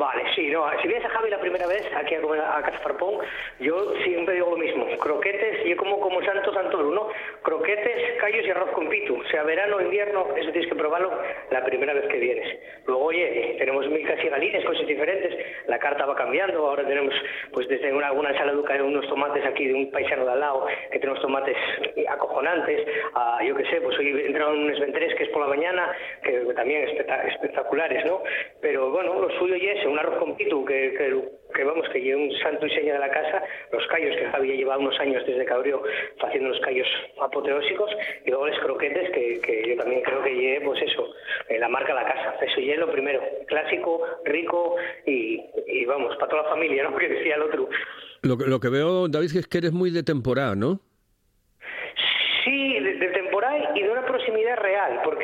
Vale, 0.00 0.29
no, 0.50 0.68
si 0.80 0.88
vienes 0.88 1.04
a 1.04 1.10
Javi 1.10 1.30
la 1.30 1.38
primera 1.40 1.66
vez 1.66 1.82
aquí 1.96 2.14
a 2.14 2.20
comer 2.20 2.40
Casa 2.40 2.78
Farpón, 2.82 3.18
yo 3.58 3.94
siempre 4.04 4.34
digo 4.34 4.50
lo 4.50 4.56
mismo, 4.56 4.86
croquetes, 4.98 5.66
y 5.66 5.74
como 5.74 5.98
como 6.00 6.22
Santo 6.22 6.52
Santoro, 6.52 6.90
¿no? 6.90 7.08
Croquetes, 7.42 8.18
callos 8.20 8.46
y 8.46 8.50
arroz 8.50 8.70
con 8.70 8.88
pitu, 8.88 9.22
sea 9.30 9.42
verano 9.44 9.76
o 9.76 9.80
invierno, 9.80 10.26
eso 10.36 10.50
tienes 10.52 10.68
que 10.68 10.76
probarlo 10.76 11.10
la 11.50 11.64
primera 11.64 11.92
vez 11.94 12.06
que 12.06 12.18
vienes. 12.18 12.58
Luego, 12.86 13.04
oye, 13.06 13.56
tenemos 13.58 13.88
mil 13.88 14.06
casi 14.06 14.28
galines, 14.28 14.64
cosas 14.64 14.86
diferentes, 14.86 15.34
la 15.66 15.78
carta 15.78 16.06
va 16.06 16.14
cambiando, 16.14 16.66
ahora 16.68 16.86
tenemos 16.86 17.14
pues 17.52 17.68
desde 17.68 17.92
una, 17.92 18.08
alguna 18.08 18.30
ensaladuca 18.30 18.74
de 18.74 18.82
unos 18.82 19.06
tomates 19.08 19.44
aquí 19.46 19.66
de 19.66 19.74
un 19.74 19.90
paisano 19.90 20.24
de 20.24 20.32
al 20.32 20.40
lado, 20.40 20.66
que 20.90 20.98
tenemos 20.98 21.20
tomates 21.22 21.56
acojonantes, 22.08 22.86
yo 23.46 23.54
qué 23.56 23.64
sé, 23.66 23.80
pues 23.80 23.98
hoy 23.98 24.24
entraron 24.26 24.58
unos 24.58 24.78
ventres 24.80 25.14
que 25.14 25.24
es 25.24 25.28
por 25.30 25.42
la 25.42 25.48
mañana, 25.48 25.90
que 26.22 26.32
también 26.54 26.88
especta- 26.88 27.22
espectaculares, 27.28 28.04
¿no? 28.06 28.22
Pero 28.60 28.90
bueno, 28.90 29.14
lo 29.20 29.30
suyo 29.38 29.56
y 29.56 29.66
es 29.68 29.84
un 29.86 29.98
arroz 29.98 30.18
con 30.18 30.36
que, 30.48 30.94
que, 30.96 31.28
que 31.54 31.64
vamos, 31.64 31.88
que 31.90 32.00
lleva 32.00 32.20
un 32.20 32.32
santo 32.38 32.66
y 32.66 32.70
seña 32.70 32.94
de 32.94 32.98
la 33.00 33.10
casa, 33.10 33.42
los 33.72 33.86
callos, 33.88 34.16
que 34.16 34.24
Javi 34.26 34.48
ya 34.48 34.54
lleva 34.54 34.78
unos 34.78 34.98
años 35.00 35.24
desde 35.26 35.44
que 35.44 35.52
abrió 35.52 35.82
haciendo 36.22 36.48
los 36.50 36.60
callos 36.60 36.86
apoteósicos, 37.20 37.90
y 38.24 38.30
luego 38.30 38.46
los 38.46 38.58
croquetes, 38.60 39.10
que, 39.10 39.40
que 39.40 39.68
yo 39.68 39.76
también 39.76 40.02
creo 40.02 40.22
que 40.22 40.34
lleve, 40.34 40.64
pues 40.64 40.80
eso, 40.82 41.06
eh, 41.48 41.58
la 41.58 41.68
marca 41.68 41.94
de 41.94 42.00
la 42.02 42.12
casa. 42.12 42.36
Eso 42.44 42.60
ya 42.60 42.74
es 42.74 42.78
lo 42.78 42.90
primero, 42.90 43.20
clásico, 43.46 44.02
rico 44.24 44.76
y, 45.06 45.40
y 45.66 45.84
vamos, 45.84 46.16
para 46.16 46.30
toda 46.30 46.42
la 46.44 46.48
familia, 46.50 46.84
¿no? 46.84 46.96
Que 46.98 47.08
decía 47.08 47.34
el 47.36 47.42
otro. 47.42 47.68
Lo, 48.22 48.36
que- 48.38 48.46
lo 48.46 48.60
que 48.60 48.68
veo, 48.68 49.08
David, 49.08 49.36
es 49.36 49.46
que 49.46 49.58
eres 49.58 49.72
muy 49.72 49.90
de 49.90 50.02
temporada, 50.02 50.54
¿no? 50.54 50.80
Sí, 52.44 52.72
de, 52.80 52.94
de 52.94 53.08
temporal 53.08 53.68
y 53.74 53.82
de 53.82 53.90
una 53.90 54.04
proximidad 54.06 54.56
real, 54.56 55.00
porque 55.04 55.19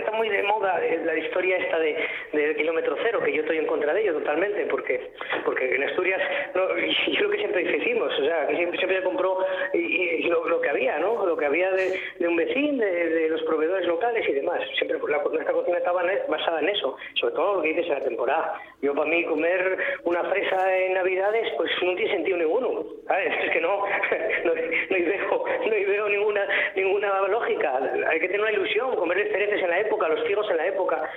está 0.00 0.12
muy 0.12 0.28
de 0.28 0.42
moda 0.42 0.80
la 1.04 1.16
historia 1.16 1.56
esta 1.58 1.78
de, 1.78 1.96
del 2.32 2.56
kilómetro 2.56 2.96
cero, 3.02 3.20
que 3.24 3.32
yo 3.32 3.42
estoy 3.42 3.58
en 3.58 3.66
contra 3.66 3.94
de 3.94 4.02
ello 4.02 4.14
totalmente, 4.14 4.66
porque 4.66 5.10
porque 5.44 5.74
en 5.74 5.82
Asturias, 5.84 6.20
no, 6.54 6.78
y 6.78 7.16
yo 7.16 7.22
lo 7.22 7.30
que 7.30 7.38
siempre 7.38 7.64
decimos, 7.64 8.12
o 8.18 8.24
sea, 8.24 8.46
que 8.48 8.56
siempre, 8.56 9.02
compró 9.02 9.38
lo, 9.74 10.60
que 10.60 10.68
había, 10.68 10.98
¿no? 10.98 11.24
Lo 11.24 11.36
que 11.36 11.46
había 11.46 11.70
de, 11.72 11.98
de 12.18 12.28
un 12.28 12.36
vecino, 12.36 12.84
de, 12.84 13.08
de 13.08 13.28
los 13.28 13.42
proveedores 13.42 13.86
locales 13.86 14.28
y 14.28 14.32
demás. 14.32 14.60
Siempre 14.76 14.98
la, 15.08 15.22
nuestra 15.22 15.52
cocina 15.52 15.78
estaba 15.78 16.02
basada 16.28 16.60
en 16.60 16.68
eso, 16.68 16.96
sobre 17.14 17.34
todo 17.34 17.56
lo 17.56 17.62
que 17.62 17.68
dices 17.68 17.86
en 17.86 17.94
la 17.94 18.00
temporada. 18.00 18.60
Yo 18.82 18.94
para 18.94 19.08
mí 19.08 19.24
comer 19.24 19.78
una 20.04 20.24
fresa 20.24 20.76
en 20.76 20.94
Navidades, 20.94 21.52
pues 21.56 21.70
no 21.82 21.94
tiene 21.94 22.12
sentido 22.12 22.36
ninguno, 22.36 22.84
¿sabes? 23.06 23.32
Es 23.40 23.52
que 23.52 23.60
no, 23.60 23.78
no, 24.44 24.54
no 24.54 24.54
veo, 24.54 25.44
no 25.64 25.70
veo 25.70 26.08
ninguna, 26.08 26.46
ninguna 26.76 27.28
lógica. 27.28 27.80
Hay 28.08 28.20
que 28.20 28.26
tener 28.26 28.40
una 28.40 28.52
ilusión, 28.52 28.96
comer 28.96 29.28
cereces 29.30 29.62
en 29.62 29.70
la 29.70 29.80
época, 29.80 29.89
los 30.08 30.26
figos 30.26 30.48
en 30.50 30.56
la 30.56 30.66
época, 30.66 31.10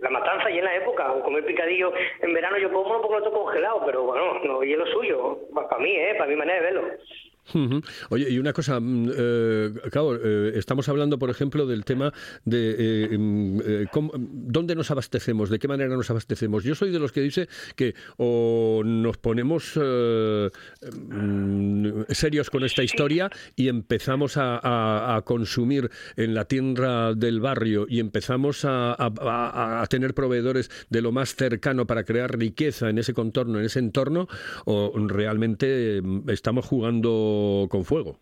la 0.00 0.10
matanza 0.10 0.50
y 0.50 0.58
en 0.58 0.64
la 0.64 0.76
época, 0.76 1.12
o 1.12 1.22
comer 1.22 1.44
picadillo 1.44 1.92
en 2.20 2.32
verano 2.32 2.58
yo 2.58 2.72
como 2.72 2.98
lo 2.98 3.22
tengo 3.22 3.44
congelado, 3.44 3.82
pero 3.84 4.02
bueno, 4.04 4.38
no, 4.44 4.62
y 4.62 4.72
es 4.72 4.90
suyo, 4.90 5.38
para 5.54 5.78
mí, 5.78 5.94
¿eh? 5.94 6.14
Para 6.16 6.30
mi 6.30 6.36
manera 6.36 6.60
de 6.60 6.72
verlo. 6.72 6.82
Ujú. 7.52 7.82
Oye, 8.10 8.30
y 8.30 8.38
una 8.38 8.52
cosa, 8.54 8.80
mm, 8.80 9.10
eh, 9.14 9.72
claro, 9.90 10.16
eh, 10.22 10.52
estamos 10.56 10.88
hablando, 10.88 11.18
por 11.18 11.28
ejemplo, 11.30 11.66
del 11.66 11.84
tema 11.84 12.12
de 12.44 12.74
eh, 12.78 13.18
mm, 13.18 13.60
eh, 13.64 13.86
cómo- 13.92 14.12
dónde 14.16 14.74
nos 14.74 14.90
abastecemos, 14.90 15.50
de 15.50 15.58
qué 15.58 15.68
manera 15.68 15.94
nos 15.94 16.08
abastecemos. 16.10 16.64
Yo 16.64 16.74
soy 16.74 16.90
de 16.90 16.98
los 16.98 17.12
que 17.12 17.20
dice 17.20 17.48
que 17.76 17.94
o 18.16 18.82
nos 18.84 19.18
ponemos 19.18 19.72
mm, 19.76 20.46
serios 22.08 22.50
con 22.50 22.64
esta 22.64 22.82
historia 22.82 23.30
y 23.56 23.68
empezamos 23.68 24.36
a, 24.36 24.58
a- 24.62 25.16
a 25.16 25.22
consumir 25.22 25.90
en 26.16 26.34
la 26.34 26.46
tienda 26.46 27.14
del 27.14 27.40
barrio 27.40 27.86
y 27.88 28.00
empezamos 28.00 28.64
a, 28.64 28.96
tener 29.90 30.14
proveedores 30.14 30.70
de 30.88 31.02
lo 31.02 31.12
más 31.12 31.34
cercano 31.36 31.86
para 31.86 32.04
crear 32.04 32.36
riqueza 32.38 32.88
en 32.88 32.98
ese 32.98 33.12
contorno, 33.12 33.58
en 33.58 33.66
ese 33.66 33.80
entorno, 33.80 34.28
o 34.64 34.92
realmente 35.08 36.00
estamos 36.28 36.64
jugando 36.64 37.32
con 37.68 37.84
fuego. 37.84 38.16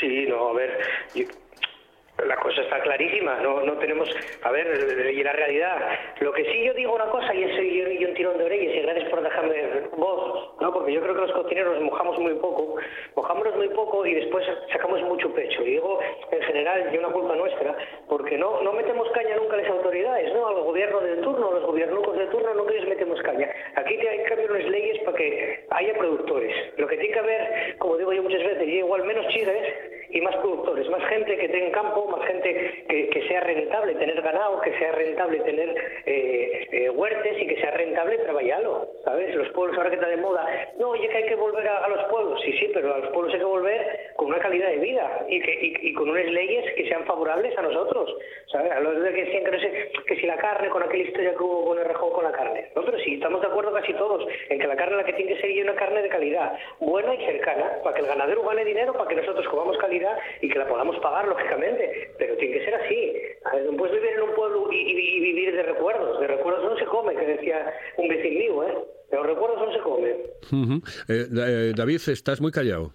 Sí, 0.00 0.26
no, 0.28 0.48
a 0.48 0.52
ver, 0.54 0.78
yo- 1.14 1.24
la 2.26 2.36
cosa 2.36 2.62
está 2.62 2.80
clarísima, 2.80 3.38
no, 3.40 3.60
no 3.62 3.74
tenemos, 3.74 4.08
a 4.42 4.50
ver, 4.50 4.66
y 5.12 5.22
la 5.22 5.32
realidad, 5.32 5.76
lo 6.20 6.32
que 6.32 6.44
sí 6.44 6.64
yo 6.64 6.74
digo 6.74 6.94
una 6.94 7.06
cosa 7.06 7.34
y 7.34 7.44
eso 7.44 7.62
y, 7.62 7.98
y 8.00 8.04
un 8.04 8.14
tirón 8.14 8.38
de 8.38 8.44
orejas 8.44 8.74
y 8.74 8.80
gracias 8.80 9.08
por 9.08 9.22
dejarme 9.22 9.88
voz, 9.96 10.54
¿no? 10.60 10.72
porque 10.72 10.92
yo 10.92 11.00
creo 11.00 11.14
que 11.14 11.20
los 11.20 11.32
cocineros 11.32 11.80
mojamos 11.80 12.18
muy 12.18 12.34
poco, 12.34 12.76
mojamos 13.14 13.54
muy 13.56 13.68
poco 13.68 14.04
y 14.06 14.14
después 14.14 14.44
sacamos 14.72 15.00
mucho 15.02 15.32
pecho, 15.32 15.62
y 15.62 15.72
digo 15.72 16.00
en 16.30 16.42
general, 16.42 16.90
y 16.92 16.98
una 16.98 17.08
culpa 17.08 17.36
nuestra, 17.36 17.76
porque 18.08 18.36
no, 18.36 18.62
no 18.62 18.72
metemos 18.72 19.08
caña 19.10 19.36
nunca 19.36 19.54
a 19.54 19.60
las 19.60 19.70
autoridades, 19.70 20.34
¿no? 20.34 20.48
al 20.48 20.62
gobierno 20.62 21.00
de 21.00 21.16
turno, 21.18 21.48
a 21.48 21.54
los 21.54 21.64
gobiernucos 21.64 22.18
de 22.18 22.26
turno, 22.26 22.54
nunca 22.54 22.72
les 22.72 22.88
metemos 22.88 23.20
caña. 23.22 23.48
Aquí 23.76 23.94
hay 23.94 24.18
que 24.18 24.24
cambiar 24.24 24.50
unas 24.50 24.64
leyes 24.64 24.98
para 25.04 25.16
que 25.16 25.66
haya 25.70 25.94
productores. 25.94 26.54
Lo 26.76 26.86
que 26.88 26.96
tiene 26.96 27.12
que 27.12 27.20
haber, 27.20 27.78
como 27.78 27.96
digo 27.96 28.12
yo 28.12 28.22
muchas 28.22 28.42
veces, 28.42 28.66
y 28.66 28.78
igual 28.78 29.04
menos 29.04 29.26
chigues 29.28 29.98
y 30.10 30.20
más 30.20 30.34
productores, 30.36 30.88
más 30.88 31.04
gente 31.08 31.36
que 31.36 31.48
tenga 31.48 31.70
campo, 31.72 32.07
más 32.08 32.26
gente 32.26 32.84
que, 32.88 33.28
sea 33.28 33.40
rentable 33.40 33.94
tener 33.96 34.20
ganado, 34.22 34.60
que 34.60 34.76
sea 34.78 34.92
rentable 34.92 35.40
tener 35.40 35.68
eh, 36.06 36.68
eh, 36.72 36.90
huertes 36.90 37.42
y 37.42 37.46
que 37.46 37.60
sea 37.60 37.70
rentable 37.72 38.18
trabajarlo, 38.18 38.88
¿sabes? 39.04 39.34
Los 39.34 39.48
pueblos 39.50 39.76
ahora 39.76 39.90
que 39.90 39.96
está 39.96 40.08
de 40.08 40.16
moda, 40.16 40.46
no, 40.78 40.90
oye 40.90 41.08
que 41.08 41.16
hay 41.16 41.26
que 41.26 41.34
volver 41.34 41.66
a, 41.68 41.84
a 41.84 41.88
los 41.88 42.04
pueblos, 42.04 42.40
sí, 42.42 42.52
sí, 42.58 42.70
pero 42.72 42.94
a 42.94 42.98
los 42.98 43.10
pueblos 43.10 43.34
hay 43.34 43.40
que 43.40 43.44
volver 43.44 44.12
con 44.18 44.26
una 44.26 44.40
calidad 44.40 44.68
de 44.70 44.78
vida 44.78 45.26
y, 45.28 45.40
que, 45.40 45.78
y, 45.80 45.92
con 45.94 46.10
unas 46.10 46.26
leyes 46.26 46.74
que 46.74 46.88
sean 46.88 47.04
favorables 47.04 47.56
a 47.56 47.62
nosotros, 47.62 48.16
¿sabes? 48.50 48.72
A 48.72 48.80
los 48.80 49.00
de 49.00 49.12
que 49.12 49.24
decían 49.26 49.44
que, 49.44 49.50
no 49.52 49.60
sé, 49.60 49.92
que 50.08 50.16
si 50.16 50.26
la 50.26 50.36
carne, 50.36 50.68
con 50.70 50.82
aquella 50.82 51.04
historia 51.04 51.36
que 51.36 51.42
hubo 51.44 51.66
con 51.66 51.78
el 51.78 51.84
rejón 51.84 52.10
con 52.10 52.24
la 52.24 52.32
carne, 52.32 52.68
no, 52.74 52.84
pero 52.84 52.98
sí, 52.98 53.14
estamos 53.14 53.40
de 53.40 53.46
acuerdo 53.46 53.72
casi 53.72 53.94
todos 53.94 54.26
en 54.48 54.58
que 54.58 54.66
la 54.66 54.74
carne 54.74 54.96
la 54.96 55.04
que 55.04 55.12
tiene 55.12 55.34
que 55.34 55.40
ser 55.40 55.50
es 55.50 55.62
una 55.62 55.76
carne 55.76 56.02
de 56.02 56.08
calidad, 56.08 56.58
buena 56.80 57.14
y 57.14 57.24
cercana, 57.26 57.78
para 57.84 57.94
que 57.94 58.02
el 58.02 58.08
ganadero 58.08 58.42
gane 58.42 58.64
dinero, 58.64 58.92
para 58.92 59.08
que 59.08 59.14
nosotros 59.14 59.46
comamos 59.46 59.78
calidad 59.78 60.18
y 60.42 60.48
que 60.48 60.58
la 60.58 60.66
podamos 60.66 60.98
pagar, 60.98 61.28
lógicamente, 61.28 62.10
pero 62.18 62.36
tiene 62.38 62.58
que 62.58 62.64
ser 62.64 62.74
así. 62.74 63.12
No 63.70 63.76
puedes 63.76 63.94
vivir 63.94 64.16
en 64.16 64.22
un 64.22 64.34
pueblo 64.34 64.68
y, 64.72 64.94
vivir 65.20 65.54
de 65.54 65.62
recuerdos, 65.62 66.18
de 66.18 66.26
recuerdos 66.26 66.64
no 66.64 66.76
se 66.76 66.86
come, 66.86 67.14
que 67.14 67.24
decía 67.24 67.72
un 67.96 68.08
vecino 68.08 68.40
mío, 68.40 68.64
¿eh? 68.64 68.74
Los 69.12 69.26
recuerdos 69.26 69.58
no 69.60 69.72
se 69.72 69.78
come. 69.78 70.10
Eh, 71.08 71.26
eh, 71.30 71.72
David, 71.76 72.00
estás 72.08 72.40
muy 72.40 72.50
callado. 72.50 72.92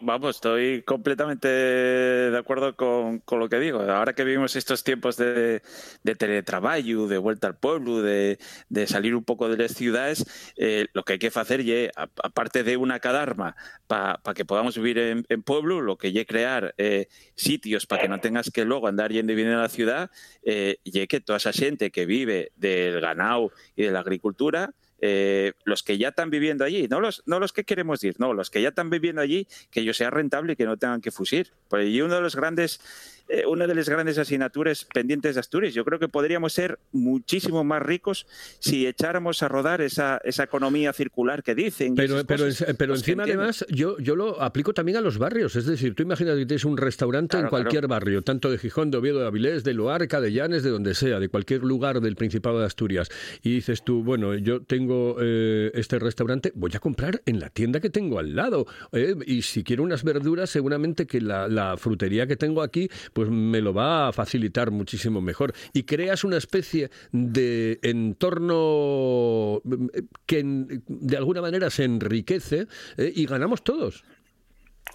Vamos, 0.00 0.36
estoy 0.36 0.82
completamente 0.82 1.48
de 1.48 2.36
acuerdo 2.36 2.74
con, 2.74 3.20
con 3.20 3.38
lo 3.38 3.48
que 3.48 3.60
digo. 3.60 3.80
Ahora 3.80 4.12
que 4.12 4.24
vivimos 4.24 4.56
estos 4.56 4.82
tiempos 4.82 5.16
de, 5.16 5.62
de 6.02 6.14
teletrabajo, 6.16 7.06
de 7.06 7.18
vuelta 7.18 7.46
al 7.46 7.56
pueblo, 7.56 8.02
de, 8.02 8.38
de 8.68 8.86
salir 8.86 9.14
un 9.14 9.24
poco 9.24 9.48
de 9.48 9.56
las 9.56 9.72
ciudades, 9.72 10.26
eh, 10.56 10.86
lo 10.94 11.04
que 11.04 11.14
hay 11.14 11.18
que 11.18 11.28
hacer, 11.28 11.62
ye, 11.64 11.90
aparte 11.94 12.64
de 12.64 12.76
una 12.76 12.98
cadarma 12.98 13.56
para 13.86 14.18
que 14.34 14.44
podamos 14.44 14.76
vivir 14.76 14.98
en, 14.98 15.42
pueblo, 15.42 15.80
lo 15.80 15.96
que 15.96 16.12
hay 16.12 16.26
crear 16.26 16.74
eh, 16.76 17.06
sitios 17.34 17.86
para 17.86 18.02
que 18.02 18.08
no 18.08 18.20
tengas 18.20 18.50
que 18.50 18.64
luego 18.64 18.88
andar 18.88 19.12
yendo 19.12 19.32
y 19.32 19.36
viniendo 19.36 19.60
a 19.60 19.62
la 19.62 19.68
ciudad, 19.68 20.10
eh, 20.42 20.78
y 20.82 21.06
que 21.06 21.20
toda 21.20 21.38
esa 21.38 21.52
gente 21.52 21.90
que 21.90 22.04
vive 22.04 22.50
del 22.56 23.00
ganado 23.00 23.52
y 23.76 23.84
de 23.84 23.92
la 23.92 24.00
agricultura, 24.00 24.74
eh, 25.00 25.52
los 25.64 25.82
que 25.82 25.98
ya 25.98 26.08
están 26.08 26.30
viviendo 26.30 26.64
allí, 26.64 26.88
no 26.88 27.00
los, 27.00 27.22
no 27.26 27.38
los 27.38 27.52
que 27.52 27.64
queremos 27.64 28.02
ir, 28.02 28.16
no, 28.18 28.34
los 28.34 28.50
que 28.50 28.62
ya 28.62 28.70
están 28.70 28.90
viviendo 28.90 29.20
allí, 29.20 29.46
que 29.70 29.80
ello 29.80 29.94
sea 29.94 30.10
rentable 30.10 30.54
y 30.54 30.56
que 30.56 30.64
no 30.64 30.76
tengan 30.76 31.00
que 31.00 31.10
fusir. 31.10 31.52
Pues, 31.68 31.88
y 31.88 32.00
uno 32.00 32.16
de 32.16 32.20
los 32.20 32.34
grandes, 32.34 32.80
eh, 33.28 33.44
una 33.46 33.66
de 33.66 33.74
las 33.74 33.88
grandes 33.88 34.18
asignaturas 34.18 34.86
pendientes 34.92 35.34
de 35.34 35.40
Asturias, 35.40 35.74
yo 35.74 35.84
creo 35.84 35.98
que 35.98 36.08
podríamos 36.08 36.52
ser 36.52 36.78
muchísimo 36.92 37.64
más 37.64 37.82
ricos 37.82 38.26
si 38.58 38.86
echáramos 38.86 39.42
a 39.42 39.48
rodar 39.48 39.80
esa, 39.80 40.20
esa 40.24 40.44
economía 40.44 40.92
circular 40.92 41.42
que 41.42 41.54
dicen. 41.54 41.94
Pero, 41.94 42.24
pero, 42.26 42.46
cosas. 42.46 42.74
pero 42.78 42.94
encima, 42.94 43.24
además, 43.24 43.64
yo, 43.68 43.98
yo 43.98 44.16
lo 44.16 44.40
aplico 44.42 44.72
también 44.72 44.98
a 44.98 45.00
los 45.00 45.18
barrios. 45.18 45.56
Es 45.56 45.66
decir, 45.66 45.94
tú 45.94 46.02
imagínate 46.02 46.38
que 46.40 46.46
tienes 46.46 46.64
un 46.64 46.76
restaurante 46.76 47.36
en 47.36 47.42
Claro, 47.42 47.50
cualquier 47.50 47.86
barrio, 47.86 48.22
tanto 48.22 48.50
de 48.50 48.58
Gijón, 48.58 48.90
de 48.90 48.98
Oviedo, 48.98 49.20
de 49.20 49.26
Avilés, 49.26 49.64
de 49.64 49.74
Loarca, 49.74 50.20
de 50.20 50.32
Llanes, 50.32 50.62
de 50.62 50.70
donde 50.70 50.94
sea, 50.94 51.20
de 51.20 51.28
cualquier 51.28 51.62
lugar 51.62 52.00
del 52.00 52.16
Principado 52.16 52.60
de 52.60 52.66
Asturias. 52.66 53.08
Y 53.42 53.54
dices 53.56 53.82
tú, 53.82 54.02
bueno, 54.02 54.34
yo 54.34 54.62
tengo 54.62 55.16
eh, 55.20 55.70
este 55.74 55.98
restaurante, 55.98 56.52
voy 56.54 56.70
a 56.74 56.78
comprar 56.80 57.20
en 57.26 57.40
la 57.40 57.50
tienda 57.50 57.80
que 57.80 57.90
tengo 57.90 58.18
al 58.18 58.34
lado. 58.34 58.66
eh, 58.92 59.14
y 59.26 59.42
si 59.42 59.62
quiero 59.64 59.82
unas 59.82 60.02
verduras, 60.04 60.50
seguramente 60.50 61.06
que 61.06 61.20
la, 61.20 61.48
la 61.48 61.76
frutería 61.76 62.26
que 62.26 62.36
tengo 62.36 62.62
aquí, 62.62 62.88
pues 63.18 63.30
me 63.30 63.60
lo 63.60 63.74
va 63.74 64.06
a 64.06 64.12
facilitar 64.12 64.70
muchísimo 64.70 65.20
mejor. 65.20 65.52
Y 65.72 65.82
creas 65.82 66.22
una 66.22 66.36
especie 66.36 66.88
de 67.10 67.80
entorno 67.82 69.60
eh, 69.92 70.02
que 70.24 70.44
de 70.44 71.16
alguna 71.16 71.40
manera 71.40 71.68
se 71.68 71.82
enriquece 71.82 72.68
eh, 72.96 73.12
y 73.12 73.26
ganamos 73.26 73.64
todos. 73.64 74.04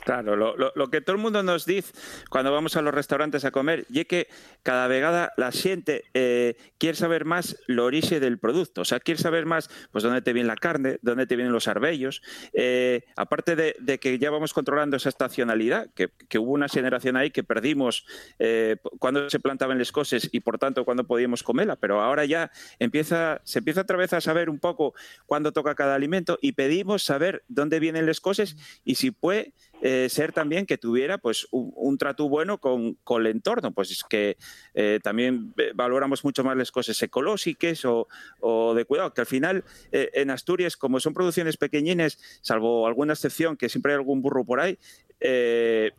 Claro, 0.04 0.36
lo, 0.36 0.88
que 0.90 1.00
todo 1.00 1.16
el 1.16 1.22
mundo 1.22 1.44
nos 1.44 1.66
dice 1.66 1.94
cuando 2.30 2.52
vamos 2.52 2.76
a 2.76 2.82
los 2.82 2.94
restaurantes 2.94 3.46
a 3.46 3.52
comer, 3.52 3.86
y 3.90 4.02
es 4.02 4.06
que 4.06 4.28
cada 4.62 4.88
vegada 4.88 5.32
la 5.38 5.52
gente 5.52 6.04
eh, 6.14 6.58
quiere 6.78 6.98
saber 6.98 7.24
más 7.24 7.58
lo 7.68 7.86
origen 7.86 8.20
del 8.20 8.38
producto, 8.38 8.82
o 8.82 8.86
sea, 8.86 9.00
quiere 9.00 9.22
saber 9.22 9.46
más 9.46 9.70
pues 9.92 10.04
dónde 10.04 10.22
te 10.22 10.34
viene 10.34 10.48
la 10.48 10.56
carne, 10.56 11.00
dónde 11.02 11.26
te 11.26 11.38
vienen 11.38 11.54
los 11.54 11.70
arbellos, 11.70 12.22
eh, 12.52 13.06
aparte 13.16 13.56
de, 13.56 14.00
que 14.00 14.20
ya 14.20 14.30
vamos 14.30 14.54
controlando 14.54 14.98
esa 14.98 15.08
estacionalidad, 15.08 15.90
que, 15.96 16.10
que 16.28 16.38
hubo 16.38 16.52
una 16.52 16.68
generación 16.68 17.16
ahí 17.16 17.32
que 17.32 17.44
perdimos 17.44 18.06
eh, 18.40 18.78
cuando 19.00 19.30
se 19.30 19.40
plantaban 19.40 19.80
las 19.80 19.92
cosas 19.92 20.28
y 20.32 20.42
por 20.42 20.58
tanto 20.58 20.84
cuando 20.84 21.06
podíamos 21.06 21.44
comerla, 21.44 21.78
pero 21.78 22.02
ahora 22.02 22.26
ya 22.26 22.52
empieza, 22.80 23.40
se 23.46 23.60
empieza 23.60 23.82
otra 23.82 23.98
vez 23.98 24.12
a 24.12 24.20
saber 24.20 24.50
un 24.50 24.60
poco 24.60 24.94
cuándo 25.26 25.54
toca 25.54 25.76
cada 25.76 25.96
alimento 25.96 26.38
y 26.42 26.54
pedimos 26.54 27.04
saber 27.04 27.44
dónde 27.48 27.80
vienen 27.80 28.06
las 28.06 28.20
cosas 28.20 28.58
y 28.84 28.96
si 28.96 29.12
puede 29.12 29.54
eh, 29.86 30.08
ser 30.10 30.32
también 30.32 30.66
que 30.66 30.78
tuviera 30.78 31.18
pues 31.18 31.46
un, 31.52 31.72
un 31.75 31.98
trato 31.98 32.30
bueno 32.30 32.58
con, 32.58 32.96
con 33.04 33.22
el 33.22 33.28
entorno, 33.28 33.72
pues 33.74 33.92
es 33.92 34.04
que 34.04 34.38
eh, 34.74 35.00
también 35.04 35.54
valoramos 35.75 36.24
mucho 36.24 36.44
más 36.44 36.56
las 36.56 36.72
cosas 36.72 37.02
ecológicas 37.04 37.84
o, 37.84 38.08
o 38.40 38.74
de 38.74 38.86
cuidado, 38.86 39.13
que 39.13 39.22
al 39.22 39.28
final 39.28 39.63
eh, 39.92 40.10
en 40.13 40.30
Asturias, 40.30 40.78
como 40.78 41.00
son 41.00 41.13
producciones 41.13 41.58
pequeñines, 41.58 42.18
salvo 42.42 42.88
alguna 42.88 43.13
excepción, 43.13 43.58
que 43.58 43.68
siempre 43.68 43.92
hay 43.92 43.98
algún 43.98 44.22
burro 44.22 44.46
por 44.46 44.62
ahí, 44.62 44.80
eh, 45.20 45.92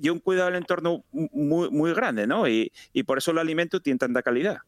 y 0.00 0.08
un 0.08 0.20
cuidado 0.20 0.46
del 0.46 0.56
entorno 0.56 1.04
muy, 1.10 1.70
muy 1.70 1.92
grande, 1.92 2.26
¿no? 2.26 2.48
Y, 2.48 2.72
y 2.92 3.02
por 3.02 3.18
eso 3.18 3.32
el 3.32 3.38
alimento 3.38 3.80
tiene 3.80 3.98
tanta 3.98 4.22
calidad. 4.22 4.58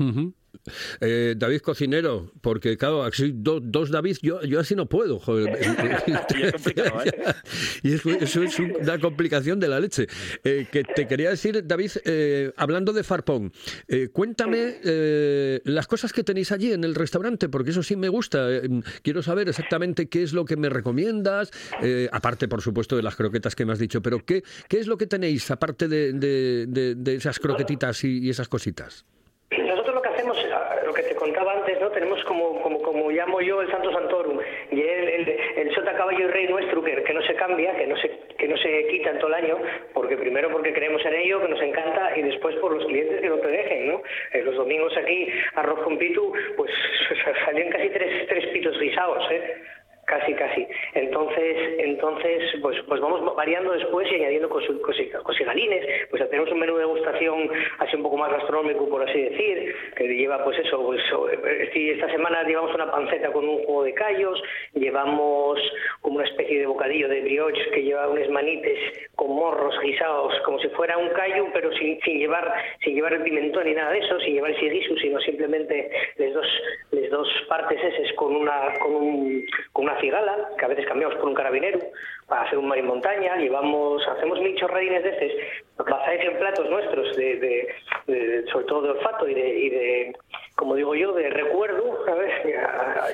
Ujú. 0.00 0.32
Eh, 1.00 1.34
David 1.36 1.60
Cocinero, 1.60 2.30
porque 2.40 2.76
claro, 2.76 3.02
así 3.02 3.32
do- 3.34 3.58
dos 3.60 3.90
David, 3.90 4.16
yo, 4.22 4.40
yo 4.42 4.60
así 4.60 4.74
no 4.76 4.86
puedo, 4.86 5.18
joder. 5.18 5.58
Y 6.36 6.42
es 6.42 6.52
complicado, 6.52 7.02
¿eh? 7.04 7.12
Y 7.82 7.94
eso, 7.94 8.10
eso 8.10 8.42
es 8.42 8.58
una 8.58 8.98
complicación 9.00 9.58
de 9.58 9.68
la 9.68 9.80
leche. 9.80 10.06
Eh, 10.44 10.66
que 10.70 10.84
te 10.84 11.06
quería 11.08 11.30
decir, 11.30 11.66
David, 11.66 11.90
eh, 12.04 12.52
hablando 12.56 12.92
de 12.92 13.02
Farpón, 13.02 13.52
cuéntame 14.12 14.76
eh, 14.84 15.60
las 15.64 15.86
cosas 15.86 16.12
que 16.12 16.22
tenéis 16.22 16.52
allí 16.52 16.72
en 16.72 16.84
el 16.84 16.94
restaurante, 16.94 17.48
porque 17.48 17.70
eso 17.70 17.82
sí 17.82 17.96
me 17.96 18.08
gusta. 18.08 18.46
Quiero 19.02 19.22
saber 19.22 19.48
exactamente 19.48 20.08
qué 20.08 20.22
es 20.22 20.32
lo 20.32 20.44
que 20.44 20.56
me 20.56 20.68
recomiendas, 20.68 21.50
aparte, 22.12 22.46
por 22.48 22.62
supuesto, 22.62 22.96
de 22.96 23.02
las 23.02 23.16
croquetas 23.16 23.54
que 23.56 23.64
me 23.64 23.72
has 23.72 23.78
dicho, 23.78 24.00
pero 24.02 24.24
¿qué, 24.24 24.42
qué 24.68 24.78
es 24.78 24.86
lo 24.86 24.96
que 24.96 25.06
tenéis 25.06 25.50
aparte 25.50 25.88
de, 25.88 26.12
de- 26.12 26.66
de- 26.68 26.94
de 26.94 27.14
esas 27.14 27.38
croquetitas 27.38 28.04
y- 28.04 28.18
y 28.20 28.30
esas 28.30 28.48
cositas? 28.48 29.04
Nosotros 29.50 29.94
lo 29.96 30.02
que 30.02 30.08
hacemos, 30.08 30.36
ah, 30.54 30.76
lo 30.86 30.94
que 30.94 31.02
te 31.02 31.14
contaba 31.14 31.52
antes, 31.58 31.78
¿no? 31.80 31.90
Tenemos 31.90 32.18
como, 32.24 32.62
como, 32.62 32.80
como 32.80 33.10
llamo 33.24 33.40
yo 33.40 33.60
el 33.62 33.70
Santo 33.70 33.92
Santorum, 33.92 34.38
y 34.70 34.80
el, 34.80 35.08
el, 35.08 35.36
el 35.56 35.74
sota 35.74 35.94
caballo 35.94 36.20
y 36.26 36.30
rey 36.30 36.46
nuestro, 36.48 36.82
que, 36.82 37.12
no 37.14 37.22
se 37.22 37.34
cambia, 37.34 37.74
que 37.76 37.86
no 37.86 37.96
se, 37.96 38.10
que 38.38 38.48
no 38.48 38.56
se 38.56 38.86
quita 38.88 39.10
en 39.10 39.18
todo 39.18 39.28
el 39.28 39.34
año, 39.34 39.58
porque 39.94 40.16
primero 40.16 40.50
porque 40.50 40.72
creemos 40.72 41.04
en 41.04 41.14
ello, 41.14 41.40
que 41.42 41.48
nos 41.48 41.62
encanta, 41.62 42.16
y 42.16 42.22
después 42.22 42.54
por 42.56 42.72
los 42.74 42.84
clientes 42.86 43.20
que 43.20 43.28
no 43.28 43.36
te 43.38 43.48
dejen, 43.48 43.88
¿no? 43.88 44.02
Eh, 44.32 44.42
los 44.42 44.56
domingos 44.56 44.96
aquí, 44.96 45.28
arroz 45.54 45.80
con 45.82 45.98
pitu, 45.98 46.32
pues 46.56 46.70
salían 47.44 47.70
casi 47.70 47.88
tres, 47.90 48.26
tres 48.28 48.46
pitos 48.48 48.78
guisados, 48.78 49.24
¿eh? 49.30 49.54
Casi, 50.04 50.34
casi. 50.34 50.66
Entonces, 50.94 51.56
entonces 51.78 52.42
pues, 52.60 52.76
pues 52.88 53.00
vamos 53.00 53.36
variando 53.36 53.72
después 53.72 54.10
y 54.10 54.16
añadiendo 54.16 54.50
cosi- 54.50 54.80
cosi- 54.80 55.10
cosigalines. 55.22 56.08
Pues 56.10 56.28
tenemos 56.28 56.50
un 56.50 56.58
menú 56.58 56.74
de 56.74 56.80
degustación 56.80 57.48
un 57.96 58.02
poco 58.02 58.16
más 58.16 58.30
gastronómico, 58.30 58.88
por 58.88 59.08
así 59.08 59.20
decir, 59.20 59.74
que 59.96 60.08
lleva 60.08 60.42
pues 60.44 60.58
eso, 60.58 60.82
pues, 60.84 61.00
eh, 61.44 61.92
esta 61.94 62.10
semana 62.10 62.42
llevamos 62.44 62.74
una 62.74 62.90
panceta 62.90 63.32
con 63.32 63.48
un 63.48 63.64
juego 63.64 63.84
de 63.84 63.94
callos, 63.94 64.42
llevamos 64.74 65.58
como 66.00 66.16
una 66.16 66.24
especie 66.24 66.60
de 66.60 66.66
bocadillo 66.66 67.08
de 67.08 67.20
brioche 67.22 67.70
que 67.70 67.82
lleva 67.82 68.08
unos 68.08 68.28
manites 68.30 68.78
con 69.14 69.30
morros 69.34 69.74
guisados, 69.82 70.34
como 70.44 70.58
si 70.58 70.68
fuera 70.70 70.98
un 70.98 71.08
callo, 71.10 71.46
pero 71.52 71.72
sin, 71.72 71.98
llevar 72.00 72.52
sin 72.82 72.94
llevar 72.94 73.14
el 73.14 73.22
pimentón 73.22 73.64
ni 73.64 73.74
nada 73.74 73.92
de 73.92 73.98
eso, 73.98 74.18
sin 74.20 74.34
llevar 74.34 74.50
el 74.50 74.70
guisu, 74.70 74.96
sino 74.96 75.20
simplemente 75.20 75.90
les 76.16 76.34
dos, 76.34 76.46
dos 77.12 77.28
partes 77.48 77.78
eses 77.84 78.12
con 78.14 78.34
una, 78.34 78.72
con, 78.80 78.94
un, 78.94 79.44
con 79.72 79.84
una 79.84 80.00
cigala, 80.00 80.48
que 80.58 80.64
a 80.64 80.68
veces 80.68 80.86
cambiamos 80.86 81.14
por 81.18 81.28
un 81.28 81.34
carabinero, 81.34 81.78
para 82.26 82.42
hacer 82.42 82.58
un 82.58 82.66
mar 82.68 82.78
en 82.78 82.86
montaña, 82.86 83.36
llevamos, 83.36 84.02
hacemos 84.08 84.40
mil 84.40 84.56
chorradines 84.56 85.02
de 85.04 85.10
estos, 85.10 85.86
basáis 85.86 86.22
en 86.24 86.38
platos 86.38 86.68
nuestros, 86.70 87.14
de, 87.16 87.36
de- 88.06 88.44
sobre 88.50 88.64
todo 88.64 88.82
de 88.82 88.90
olfato 88.90 89.28
y 89.28 89.32
y 89.32 89.70
de, 89.70 90.12
como 90.62 90.76
digo 90.76 90.94
yo, 90.94 91.12
de 91.12 91.28
recuerdo, 91.28 92.04
¿sabes? 92.06 92.30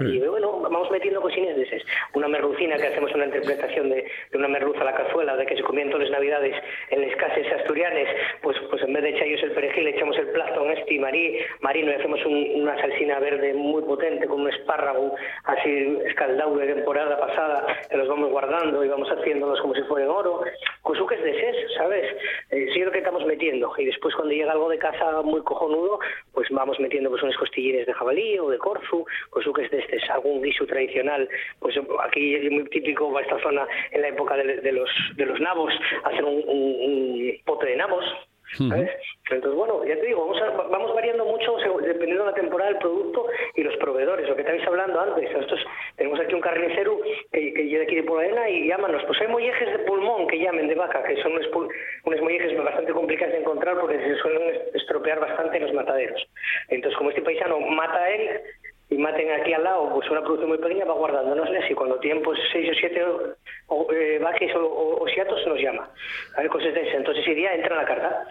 Y 0.00 0.18
bueno, 0.20 0.60
vamos 0.60 0.90
metiendo 0.90 1.20
cosines 1.22 1.56
de 1.56 1.62
esas. 1.62 1.82
Una 2.12 2.28
merlucina 2.28 2.76
que 2.76 2.88
hacemos 2.88 3.10
una 3.14 3.24
interpretación 3.24 3.88
de, 3.88 4.04
de 4.30 4.38
una 4.38 4.48
merluza 4.48 4.82
a 4.82 4.84
la 4.84 4.94
cazuela, 4.94 5.34
de 5.34 5.46
que 5.46 5.56
se 5.56 5.62
comían 5.62 5.88
todas 5.88 6.08
las 6.10 6.18
navidades 6.18 6.54
en 6.90 7.00
las 7.08 7.16
casas 7.16 7.46
asturianes, 7.58 8.06
pues, 8.42 8.56
pues 8.68 8.82
en 8.82 8.92
vez 8.92 9.02
de 9.02 9.10
echarles 9.10 9.42
el 9.42 9.52
perejil, 9.52 9.88
echamos 9.88 10.18
el 10.18 10.28
plátano 10.28 10.70
este 10.72 10.94
y 10.94 10.98
marí, 10.98 11.38
marino 11.60 11.90
y 11.90 11.94
hacemos 11.94 12.24
un- 12.26 12.50
una 12.62 12.78
salsina 12.80 13.18
verde 13.18 13.54
muy 13.54 13.82
potente 13.82 14.26
con 14.26 14.42
un 14.42 14.50
espárrago 14.50 15.14
así 15.44 15.98
escaldado 16.04 16.54
de 16.56 16.74
temporada 16.74 17.18
pasada, 17.18 17.66
que 17.88 17.96
los 17.96 18.08
vamos 18.08 18.30
guardando 18.30 18.84
y 18.84 18.88
vamos 18.88 19.08
haciéndolos 19.08 19.58
como 19.62 19.74
si 19.74 19.82
fueran 19.84 20.10
oro. 20.10 20.42
Cosuques 20.88 21.22
de 21.22 21.34
ses, 21.38 21.74
¿sabes? 21.76 22.16
Eh, 22.50 22.66
sí, 22.72 22.80
lo 22.80 22.90
que 22.90 22.98
estamos 22.98 23.22
metiendo. 23.26 23.70
Y 23.76 23.84
después 23.84 24.14
cuando 24.14 24.32
llega 24.32 24.52
algo 24.52 24.70
de 24.70 24.78
caza 24.78 25.20
muy 25.20 25.42
cojonudo, 25.42 25.98
pues 26.32 26.48
vamos 26.50 26.80
metiendo 26.80 27.10
pues 27.10 27.22
unas 27.22 27.36
costillines 27.36 27.84
de 27.86 27.92
jabalí 27.92 28.38
o 28.38 28.48
de 28.48 28.56
corzu, 28.56 29.04
cosuques 29.28 29.70
de 29.70 29.80
este, 29.80 29.98
algún 30.10 30.40
guiso 30.40 30.64
tradicional. 30.64 31.28
Pues 31.60 31.74
aquí 32.02 32.36
es 32.36 32.50
muy 32.50 32.64
típico 32.70 33.20
esta 33.20 33.38
zona 33.42 33.66
en 33.92 34.00
la 34.00 34.08
época 34.08 34.34
de, 34.38 34.62
de 34.62 34.72
los, 34.72 34.88
de 35.16 35.26
los 35.26 35.38
nabos, 35.40 35.74
hacer 36.04 36.24
un, 36.24 36.42
un- 36.46 36.76
un 36.80 37.36
pote 37.44 37.66
de 37.66 37.76
nabos. 37.76 38.04
¿Sabes? 38.56 38.90
Entonces, 39.30 39.54
bueno, 39.56 39.84
ya 39.84 39.94
te 39.96 40.06
digo, 40.06 40.26
vamos, 40.70 40.94
variando 40.94 41.24
mucho 41.24 41.56
dependiendo 41.82 42.24
de 42.24 42.30
la 42.30 42.34
temporada 42.34 42.70
del 42.70 42.78
producto 42.78 43.26
y 43.54 43.62
los 43.62 43.76
proveedores, 43.76 44.28
lo 44.28 44.34
que 44.34 44.42
estabais 44.42 44.66
hablando 44.66 45.00
antes. 45.00 45.30
Nosotros 45.32 45.60
tenemos 45.96 46.20
aquí 46.20 46.34
un 46.34 46.40
carnicero 46.40 46.98
que, 47.32 47.50
llega 47.50 47.84
aquí 47.84 47.96
de 47.96 48.02
Poladena 48.04 48.48
y 48.48 48.68
llámanos. 48.68 49.04
Pues 49.04 49.20
hay 49.20 49.28
mollejes 49.28 49.70
de 49.70 49.78
pulmón 49.80 50.26
que 50.28 50.38
llamen 50.38 50.68
de 50.68 50.74
vaca, 50.74 51.02
que 51.02 51.20
son 51.22 51.32
unos, 51.32 51.46
unos 52.04 52.20
mollejes 52.20 52.56
bastante 52.56 52.92
complicados 52.92 53.34
de 53.34 53.40
encontrar 53.40 53.78
porque 53.78 53.98
se 53.98 54.16
suelen 54.16 54.60
estropear 54.74 55.20
bastante 55.20 55.58
en 55.58 55.64
los 55.64 55.74
mataderos. 55.74 56.26
Entonces, 56.68 56.96
como 56.96 57.10
este 57.10 57.22
paisano 57.22 57.60
mata 57.60 58.02
a 58.02 58.10
él, 58.10 58.40
y 58.90 58.96
maten 58.98 59.30
aquí 59.32 59.52
al 59.52 59.64
lado 59.64 59.90
pues 59.94 60.08
una 60.10 60.20
producción 60.20 60.48
muy 60.48 60.58
pequeña 60.58 60.84
va 60.84 60.94
guardándonos 60.94 61.48
y 61.68 61.74
cuando 61.74 61.98
tienen 61.98 62.22
pues 62.22 62.38
seis 62.52 62.70
o 62.70 62.74
siete 62.74 63.04
o, 63.66 63.92
eh, 63.92 64.18
vaques 64.18 64.54
o, 64.54 64.64
o, 64.64 65.02
o 65.04 65.08
siatos 65.08 65.46
nos 65.46 65.60
llama 65.60 65.90
a 66.36 66.40
ver 66.40 66.50
cosas 66.50 66.72
de 66.72 66.82
esas 66.82 66.94
entonces 66.96 67.22
ese 67.22 67.34
día 67.34 67.54
entra 67.54 67.74
en 67.74 67.82
la 67.82 67.86
carta 67.86 68.26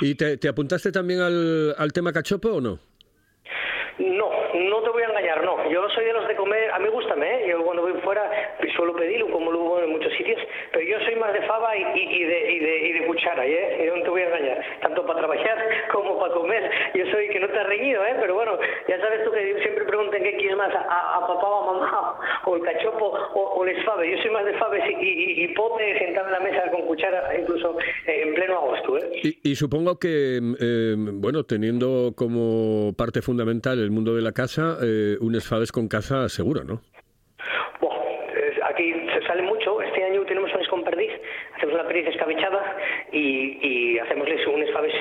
¿Y 0.00 0.14
te, 0.14 0.36
te 0.38 0.48
apuntaste 0.48 0.90
también 0.92 1.20
al, 1.20 1.74
al 1.76 1.92
tema 1.92 2.12
cachopo 2.12 2.48
o 2.48 2.60
no? 2.60 2.78
no, 3.98 4.30
no 4.54 4.82
te 4.82 4.90
voy 4.90 5.02
a 5.02 5.06
engañar, 5.06 5.42
no. 5.44 5.70
Yo 5.70 5.88
soy 5.90 6.04
de 6.04 6.12
los 6.12 6.25
fuera 8.06 8.22
suelo 8.76 8.94
pedirlo, 8.94 9.30
como 9.30 9.50
lo 9.50 9.60
hago 9.66 9.80
en 9.82 9.90
muchos 9.90 10.12
sitios, 10.14 10.38
pero 10.70 10.84
yo 10.86 11.00
soy 11.04 11.16
más 11.16 11.32
de 11.32 11.40
fava 11.42 11.74
y, 11.76 11.82
y- 11.98 12.24
de, 12.24 12.52
y, 12.52 12.58
de, 12.60 12.78
y 12.88 12.92
de 12.92 13.06
cuchara, 13.06 13.44
¿eh? 13.46 13.82
Yo 13.86 13.96
no 13.96 14.02
te 14.02 14.10
voy 14.10 14.20
a 14.22 14.26
engañar, 14.26 14.62
tanto 14.82 15.04
para 15.06 15.18
trabajar 15.20 15.58
como 15.92 16.18
para 16.20 16.34
comer. 16.34 16.70
Yo 16.94 17.04
soy 17.10 17.28
que 17.30 17.40
no 17.40 17.48
te 17.48 17.58
has 17.58 17.66
reñido, 17.66 18.04
¿eh? 18.04 18.14
Pero 18.20 18.34
bueno, 18.34 18.58
ya 18.88 19.00
sabes 19.00 19.24
tú 19.24 19.32
que 19.32 19.56
siempre 19.62 19.84
preguntan 19.84 20.22
qué 20.22 20.36
quieres 20.36 20.56
más, 20.56 20.70
a, 20.74 21.20
papá 21.26 21.46
o 21.48 21.70
a 21.70 21.72
mamá, 21.72 22.18
o 22.44 22.56
el 22.56 22.62
cachopo 22.62 23.06
o, 23.34 23.40
o 23.60 23.64
les 23.64 23.82
faves. 23.84 24.10
Yo 24.16 24.22
soy 24.22 24.30
más 24.30 24.44
de 24.44 24.52
faves 24.54 24.82
y, 25.00 25.44
y, 25.44 25.48
pote 25.48 25.98
sentado 25.98 26.26
en 26.26 26.32
la 26.34 26.40
mesa 26.40 26.70
con 26.70 26.82
cuchara, 26.82 27.34
incluso 27.38 27.76
eh, 28.06 28.22
en 28.26 28.34
pleno 28.34 28.54
agosto, 28.58 28.98
¿eh? 28.98 29.36
Y, 29.42 29.54
supongo 29.56 29.98
que, 29.98 30.38
eh, 30.60 30.94
bueno, 30.96 31.44
teniendo 31.44 32.12
como 32.16 32.92
parte 32.96 33.22
fundamental 33.22 33.78
el 33.80 33.90
mundo 33.90 34.14
de 34.14 34.22
la 34.22 34.32
casa, 34.32 34.76
eh, 34.82 35.16
un 35.20 35.34
esfabes 35.34 35.72
con 35.72 35.88
casa 35.88 36.28
seguro, 36.28 36.62
¿no? 36.64 36.82
Bueno, 37.80 37.96
eh, 38.34 38.52
aquí 38.64 38.92
se 38.92 39.26
sale 39.26 39.42
mucho. 39.42 39.80
Este 39.82 40.04
año 40.04 40.24
tenemos 40.24 40.52
unas 40.54 40.68
con 40.68 40.84
perdiz, 40.84 41.10
escabechada 42.04 42.76
y, 43.12 43.58
y 43.62 43.98
hacemos 43.98 44.28
unos 44.46 44.70
faves, 44.72 44.94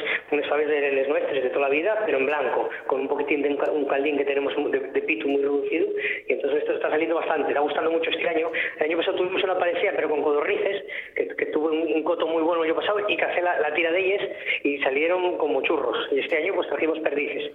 faves 0.48 0.68
de 0.68 0.92
les 0.92 1.08
nuestros 1.10 1.44
de 1.44 1.50
toda 1.50 1.68
la 1.68 1.70
vida, 1.70 2.02
pero 2.06 2.18
en 2.18 2.26
blanco, 2.26 2.70
con 2.88 3.02
un 3.02 3.08
poquitín 3.08 3.42
de 3.42 3.50
un 3.50 3.58
ca- 3.58 3.72
un 3.72 3.86
caldín 3.86 4.18
que 4.18 4.26
tenemos 4.26 4.54
de, 4.72 4.80
pito 5.02 5.28
muy 5.28 5.42
reducido. 5.42 5.88
Y 6.28 6.34
entonces 6.34 6.60
esto 6.60 6.74
está 6.74 6.90
saliendo 6.90 7.16
bastante, 7.16 7.50
está 7.50 7.60
gustando 7.62 7.92
mucho 7.92 8.10
este 8.10 8.28
año. 8.30 8.52
El 8.78 8.84
año 8.84 8.98
pasado 8.98 9.18
tuvimos 9.18 9.44
una 9.44 9.58
parecida, 9.58 9.92
pero 9.96 10.10
con 10.10 10.22
codornices, 10.24 10.84
que, 11.16 11.28
que 11.28 11.46
tuve 11.48 11.72
un, 11.72 12.04
coto 12.04 12.28
muy 12.28 12.44
bueno 12.44 12.64
el 12.64 12.70
año 12.72 12.80
pasado 12.80 13.00
y 13.10 13.18
cacé 13.18 13.42
la, 13.42 13.60
la 13.60 13.74
tira 13.74 13.92
de 13.92 14.00
ellas 14.00 14.30
y 14.64 14.78
salieron 14.80 15.38
como 15.38 15.62
churros. 15.64 15.98
Y 16.12 16.20
este 16.20 16.38
año 16.38 16.54
pues 16.54 16.68
trajimos 16.70 17.00
perdices. 17.00 17.52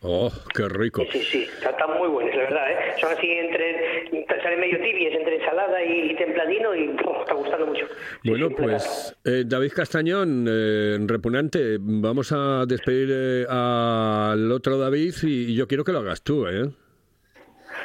Oh, 0.00 0.30
qué 0.54 0.68
rico. 0.68 1.02
Sí, 1.10 1.22
sí, 1.24 1.42
está- 1.42 1.70
están 1.70 1.98
muy 1.98 2.08
buenos, 2.08 2.32
la 2.36 2.42
verdad, 2.42 2.70
¿eh? 2.70 2.76
Son 3.00 3.10
así 3.12 3.26
entre, 3.32 4.08
salen 4.42 4.60
medio 4.60 4.80
tibias 4.80 5.12
entre 5.12 5.36
ensalada 5.36 5.82
y, 5.82 6.12
y 6.12 6.16
templadino 6.16 6.72
y 6.76 6.94
oh, 7.04 7.22
está 7.22 7.34
gustando 7.34 7.66
mucho. 7.66 7.84
Bueno, 8.22 8.48
sí, 8.48 8.54
pues 8.56 9.16
eh, 9.24 9.42
David 9.44 9.72
Castañón, 9.74 10.46
eh, 10.48 10.98
repugnante, 11.04 11.78
vamos 11.80 12.30
a 12.30 12.64
despedir 12.66 13.08
eh, 13.12 13.46
al 13.48 14.52
otro 14.52 14.78
David 14.78 15.14
y, 15.24 15.50
y 15.52 15.56
yo 15.56 15.66
quiero 15.66 15.82
que 15.82 15.90
lo 15.92 15.98
hagas 15.98 16.22
tú, 16.22 16.46
¿eh? 16.46 16.70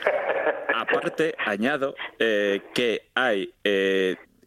Aparte, 0.75 1.33
añado 1.45 1.95
eh, 2.19 2.61
que 2.75 3.09
hay. 3.15 3.49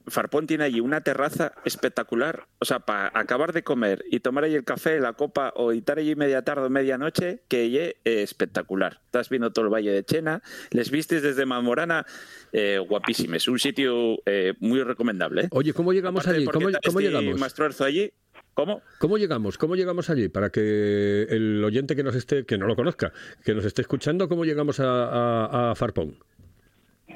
Farpón 0.09 0.47
tiene 0.47 0.65
allí 0.65 0.81
una 0.81 1.01
terraza 1.01 1.53
espectacular. 1.65 2.47
O 2.59 2.65
sea, 2.65 2.81
para 2.81 3.11
acabar 3.19 3.53
de 3.53 3.63
comer 3.63 4.05
y 4.11 4.21
tomar 4.21 4.45
allí 4.45 4.55
el 4.55 4.65
café, 4.65 5.01
la 5.01 5.15
copa 5.15 5.53
o 5.57 5.73
estar 5.73 5.99
allí 5.99 6.15
media 6.15 6.43
tarde 6.43 6.67
o 6.67 6.71
medianoche, 6.71 7.43
que 7.49 7.71
ye 7.71 7.97
eh, 8.05 8.23
espectacular. 8.23 9.01
Estás 9.07 9.29
viendo 9.29 9.53
todo 9.53 9.65
el 9.67 9.73
Valle 9.73 9.91
de 9.91 10.05
Chena, 10.05 10.43
les 10.71 10.91
vistes 10.91 11.23
desde 11.23 11.45
Mamorana, 11.47 12.07
eh, 12.53 12.79
guapísimo. 12.79 13.35
Es 13.37 13.49
un 13.49 13.59
sitio 13.59 14.19
eh, 14.27 14.55
muy 14.61 14.83
recomendable. 14.83 15.43
¿eh? 15.43 15.49
Oye, 15.51 15.73
¿cómo 15.73 15.93
llegamos 15.93 16.21
Aparte 16.25 16.33
de 16.33 16.37
allí? 16.39 16.47
¿Cómo, 16.47 16.69
este 16.69 17.03
llegamos? 17.03 17.81
Allí. 17.81 18.13
¿Cómo? 18.55 18.81
¿Cómo 18.99 19.19
llegamos? 19.19 19.59
¿Cómo 19.59 19.77
llegamos 19.77 20.09
allí? 20.09 20.29
Para 20.29 20.49
que 20.51 21.25
el 21.29 21.63
oyente 21.63 21.95
que 21.95 22.03
nos 22.03 22.15
esté, 22.15 22.47
que 22.47 22.57
no 22.57 22.67
lo 22.67 22.75
conozca, 22.75 23.13
que 23.45 23.55
nos 23.55 23.65
esté 23.67 23.83
escuchando, 23.83 24.29
¿cómo 24.31 24.45
llegamos 24.47 24.81
a, 24.81 24.85
a- 24.87 25.71
a 25.73 25.75
Farpón? 25.75 26.17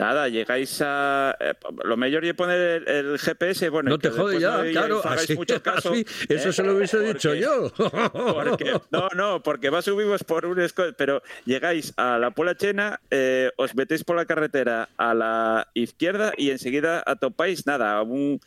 Nada, 0.00 0.28
llegáis 0.28 0.80
a. 0.82 1.36
eh, 1.38 1.54
lo 1.84 1.96
mejor 1.96 2.24
es 2.24 2.34
poner 2.34 2.82
el, 2.86 2.88
el 3.12 3.18
GPS. 3.18 3.68
Bueno, 3.68 3.90
No 3.90 3.98
te 3.98 4.10
jode 4.10 4.40
ya, 4.40 4.58
no 4.58 4.70
claro, 4.70 5.02
así, 5.04 5.34
mucho 5.36 5.62
caso, 5.62 5.92
así, 5.92 6.04
eso 6.28 6.48
¿eh? 6.48 6.52
se 6.52 6.62
lo 6.62 6.74
hubiese 6.74 6.96
Porque- 6.96 7.12
dicho 7.12 7.34
yo. 7.34 7.70
Porque, 8.12 8.72
no, 8.90 9.08
no, 9.14 9.42
porque 9.42 9.70
va 9.70 9.82
subimos 9.82 10.24
por 10.24 10.46
un 10.46 10.58
pero 10.96 11.22
llegáis 11.44 11.92
a 11.96 12.18
la 12.18 12.30
Puebla 12.30 12.54
Chena, 12.56 13.00
eh, 13.10 13.50
os 13.56 13.74
metéis 13.74 14.04
por 14.04 14.16
la 14.16 14.24
carretera 14.24 14.88
a 14.96 15.14
la 15.14 15.68
izquierda 15.74 16.32
y 16.36 16.50
enseguida 16.50 17.02
atopáis 17.06 17.66
nada, 17.66 18.00
un 18.02 18.40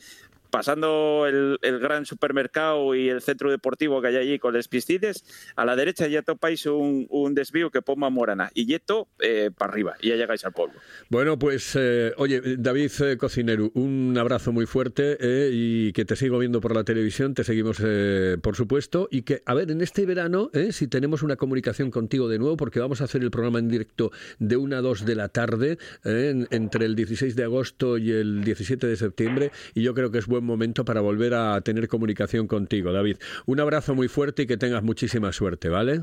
pasando 0.53 1.25
el, 1.27 1.57
gran 1.79 2.05
supermercado 2.05 2.93
y 2.93 3.09
el 3.09 3.23
centro 3.23 3.49
deportivo 3.49 4.03
que 4.03 4.09
hay 4.09 4.17
allí 4.17 4.37
con 4.37 4.53
las 4.53 4.67
piscinas, 4.67 5.25
a 5.55 5.65
la 5.65 5.75
derecha 5.75 6.05
ya 6.05 6.21
topáis 6.21 6.67
un, 6.67 7.07
desvío 7.33 7.71
que 7.71 7.81
poma 7.81 8.11
Morana 8.11 8.51
y 8.53 8.67
yeto 8.67 9.07
eh, 9.19 9.49
para 9.57 9.71
arriba 9.71 9.95
y 9.99 10.09
ya 10.09 10.15
llegáis 10.15 10.45
al 10.45 10.51
pueblo. 10.53 10.75
Bueno, 11.09 11.39
pues, 11.39 11.75
eh, 11.75 12.13
oye, 12.17 12.39
David 12.59 12.91
eh, 13.01 13.17
Cocinero, 13.17 13.71
un 13.73 14.15
abrazo 14.15 14.51
muy 14.51 14.67
fuerte 14.67 15.17
eh, 15.19 15.49
y 15.51 15.91
que 15.93 16.05
te 16.05 16.15
sigo 16.15 16.37
viendo 16.37 16.61
por 16.61 16.75
la 16.75 16.83
televisión, 16.83 17.33
te 17.33 17.43
seguimos, 17.43 17.81
eh, 17.83 18.37
por 18.39 18.55
supuesto, 18.55 19.07
y 19.09 19.23
que, 19.23 19.41
a 19.47 19.55
ver, 19.55 19.71
en 19.71 19.81
este 19.81 20.05
verano, 20.05 20.51
eh, 20.53 20.71
si 20.71 20.87
tenemos 20.87 21.23
una 21.23 21.35
comunicación 21.35 21.89
contigo 21.89 22.29
de 22.29 22.37
nuevo, 22.37 22.57
porque 22.57 22.79
vamos 22.79 23.01
a 23.01 23.05
hacer 23.05 23.23
el 23.23 23.31
programa 23.31 23.57
en 23.57 23.69
directo 23.69 24.11
de 24.37 24.55
1 24.55 24.75
a 24.75 24.81
2 24.81 25.03
de 25.05 25.15
la 25.15 25.29
tarde, 25.29 25.79
en- 26.03 26.47
entre 26.51 26.85
el 26.85 26.95
16 26.95 27.35
de 27.35 27.43
agosto 27.43 27.97
y 27.97 28.11
el 28.11 28.43
17 28.43 28.85
de 28.85 28.95
septiembre, 28.97 29.51
y 29.73 29.81
yo 29.81 29.95
creo 29.95 30.11
que 30.11 30.19
es 30.19 30.27
buen 30.27 30.42
momento 30.45 30.85
para 30.85 31.01
volver 31.01 31.33
a 31.33 31.59
tener 31.61 31.87
comunicación 31.87 32.47
contigo, 32.47 32.91
David. 32.91 33.17
Un 33.45 33.59
abrazo 33.59 33.95
muy 33.95 34.07
fuerte 34.07 34.43
y 34.43 34.47
que 34.47 34.57
tengas 34.57 34.83
muchísima 34.83 35.31
suerte, 35.31 35.69
¿vale? 35.69 36.01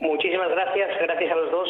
Muchísimas 0.00 0.48
gracias, 0.50 0.90
gracias 1.02 1.32
a 1.32 1.34
los 1.34 1.50
dos 1.50 1.68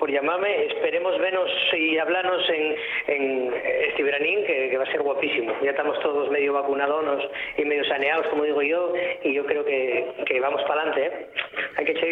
por 0.00 0.10
llamarme. 0.10 0.66
Esperemos 0.66 1.16
vernos 1.20 1.48
y 1.78 1.96
hablarnos 1.96 2.42
en, 2.50 2.74
en 3.14 3.54
este 3.88 4.02
veranín, 4.02 4.44
que, 4.44 4.68
que 4.68 4.76
va 4.76 4.82
a 4.82 4.90
ser 4.90 5.00
guapísimo. 5.00 5.54
Ya 5.62 5.70
estamos 5.70 5.96
todos 6.00 6.28
medio 6.32 6.54
vacunados 6.54 7.22
y 7.56 7.64
medio 7.64 7.84
saneados, 7.84 8.26
como 8.28 8.42
digo 8.42 8.62
yo, 8.62 8.92
y 9.22 9.32
yo 9.32 9.46
creo 9.46 9.64
que, 9.64 10.12
que 10.26 10.40
vamos 10.40 10.60
para 10.66 10.82
adelante. 10.82 11.06
¿eh? 11.06 11.26
Hay 11.76 11.84
que 11.84 11.92
echar 11.92 12.08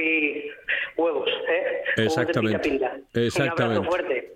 huevos, 0.96 1.28
¿eh? 1.28 1.82
Huevos 1.96 1.96
de 1.96 2.04
Exactamente. 2.04 2.58
pinta 2.60 2.92
pinta. 2.92 3.08
Un 3.18 3.22
Exactamente. 3.24 3.62
abrazo 3.78 3.84
fuerte. 3.90 4.32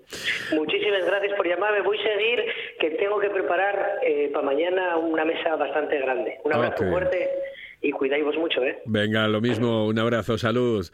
Muchísimas 0.51 1.05
gracias 1.05 1.33
por 1.37 1.47
llamarme. 1.47 1.81
Voy 1.81 1.97
a 1.97 2.03
seguir, 2.03 2.43
que 2.89 2.97
tengo 2.97 3.19
que 3.19 3.29
preparar 3.29 3.99
eh, 4.05 4.29
para 4.33 4.45
mañana 4.45 4.97
una 4.97 5.25
mesa 5.25 5.55
bastante 5.55 5.97
grande. 5.99 6.39
Un 6.43 6.53
abrazo 6.53 6.83
Ok. 6.83 6.89
fuerte 6.91 7.29
y 7.81 7.91
cuidáis 7.91 8.23
mucho, 8.37 8.63
¿eh? 8.63 8.79
Venga, 8.85 9.27
lo 9.27 9.41
mismo, 9.41 9.85
un 9.87 9.97
abrazo, 9.99 10.37
salud. 10.37 10.87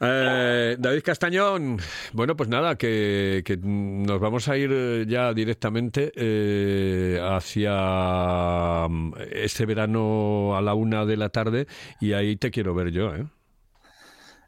Eh, 0.00 0.76
David 0.78 1.02
Castañón, 1.02 1.78
bueno, 2.12 2.36
pues 2.36 2.48
nada, 2.48 2.76
que, 2.76 3.42
que 3.44 3.56
nos 3.62 4.18
vamos 4.20 4.48
a 4.48 4.56
ir 4.56 5.06
ya 5.06 5.32
directamente 5.34 6.12
eh, 6.16 7.18
hacia 7.22 8.86
mm, 8.88 9.14
este 9.32 9.66
verano 9.66 10.56
a 10.56 10.62
la 10.62 10.74
una 10.74 11.04
de 11.04 11.16
la 11.16 11.28
tarde 11.28 11.66
y 12.00 12.12
ahí 12.14 12.36
te 12.36 12.50
quiero 12.50 12.74
ver 12.74 12.90
yo, 12.92 13.14
¿eh? 13.14 13.24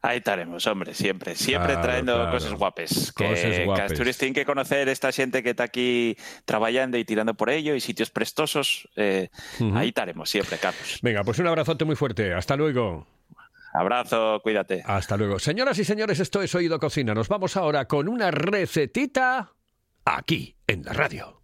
Ahí 0.06 0.18
estaremos, 0.18 0.66
hombre, 0.66 0.92
siempre, 0.92 1.34
siempre 1.34 1.72
Claro, 1.72 1.82
trayendo 1.82 2.14
claro. 2.14 2.30
cosas 2.32 2.52
guapes. 2.52 3.10
Que, 3.16 3.64
Cosas. 3.64 3.90
Asturias 3.90 4.18
tienen 4.18 4.34
que 4.34 4.44
conocer 4.44 4.86
esta 4.90 5.10
gente 5.12 5.42
que 5.42 5.50
está 5.50 5.64
aquí 5.64 6.14
trabajando 6.44 6.98
y 6.98 7.06
tirando 7.06 7.32
por 7.32 7.48
ello 7.48 7.74
y 7.74 7.80
sitios 7.80 8.10
prestosos. 8.10 8.86
eh. 8.96 9.30
Ahí 9.74 9.88
estaremos 9.88 10.28
siempre, 10.28 10.58
Carlos. 10.58 10.98
Venga, 11.00 11.24
pues 11.24 11.38
un 11.38 11.46
abrazote 11.46 11.86
muy 11.86 11.96
fuerte. 11.96 12.34
Hasta 12.34 12.54
luego. 12.54 13.06
Abrazo, 13.72 14.40
cuídate. 14.42 14.82
Hasta 14.84 15.16
luego. 15.16 15.38
Señoras 15.38 15.78
y 15.78 15.84
señores, 15.84 16.20
esto 16.20 16.42
es 16.42 16.54
Oído 16.54 16.78
Cocina. 16.78 17.14
Nos 17.14 17.28
vamos 17.28 17.56
ahora 17.56 17.86
con 17.86 18.06
una 18.06 18.30
recetita 18.30 19.52
aquí, 20.04 20.54
en 20.66 20.84
la 20.84 20.92
radio. 20.92 21.43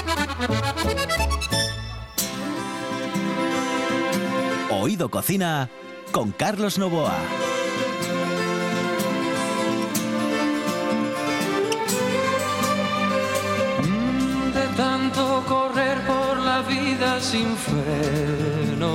Oído 4.81 5.09
Cocina 5.09 5.69
con 6.11 6.31
Carlos 6.31 6.79
Novoa. 6.79 7.13
de 14.55 14.67
tanto 14.75 15.43
correr 15.47 15.99
por 16.07 16.37
la 16.39 16.63
vida 16.63 17.21
sin 17.21 17.55
freno. 17.55 18.91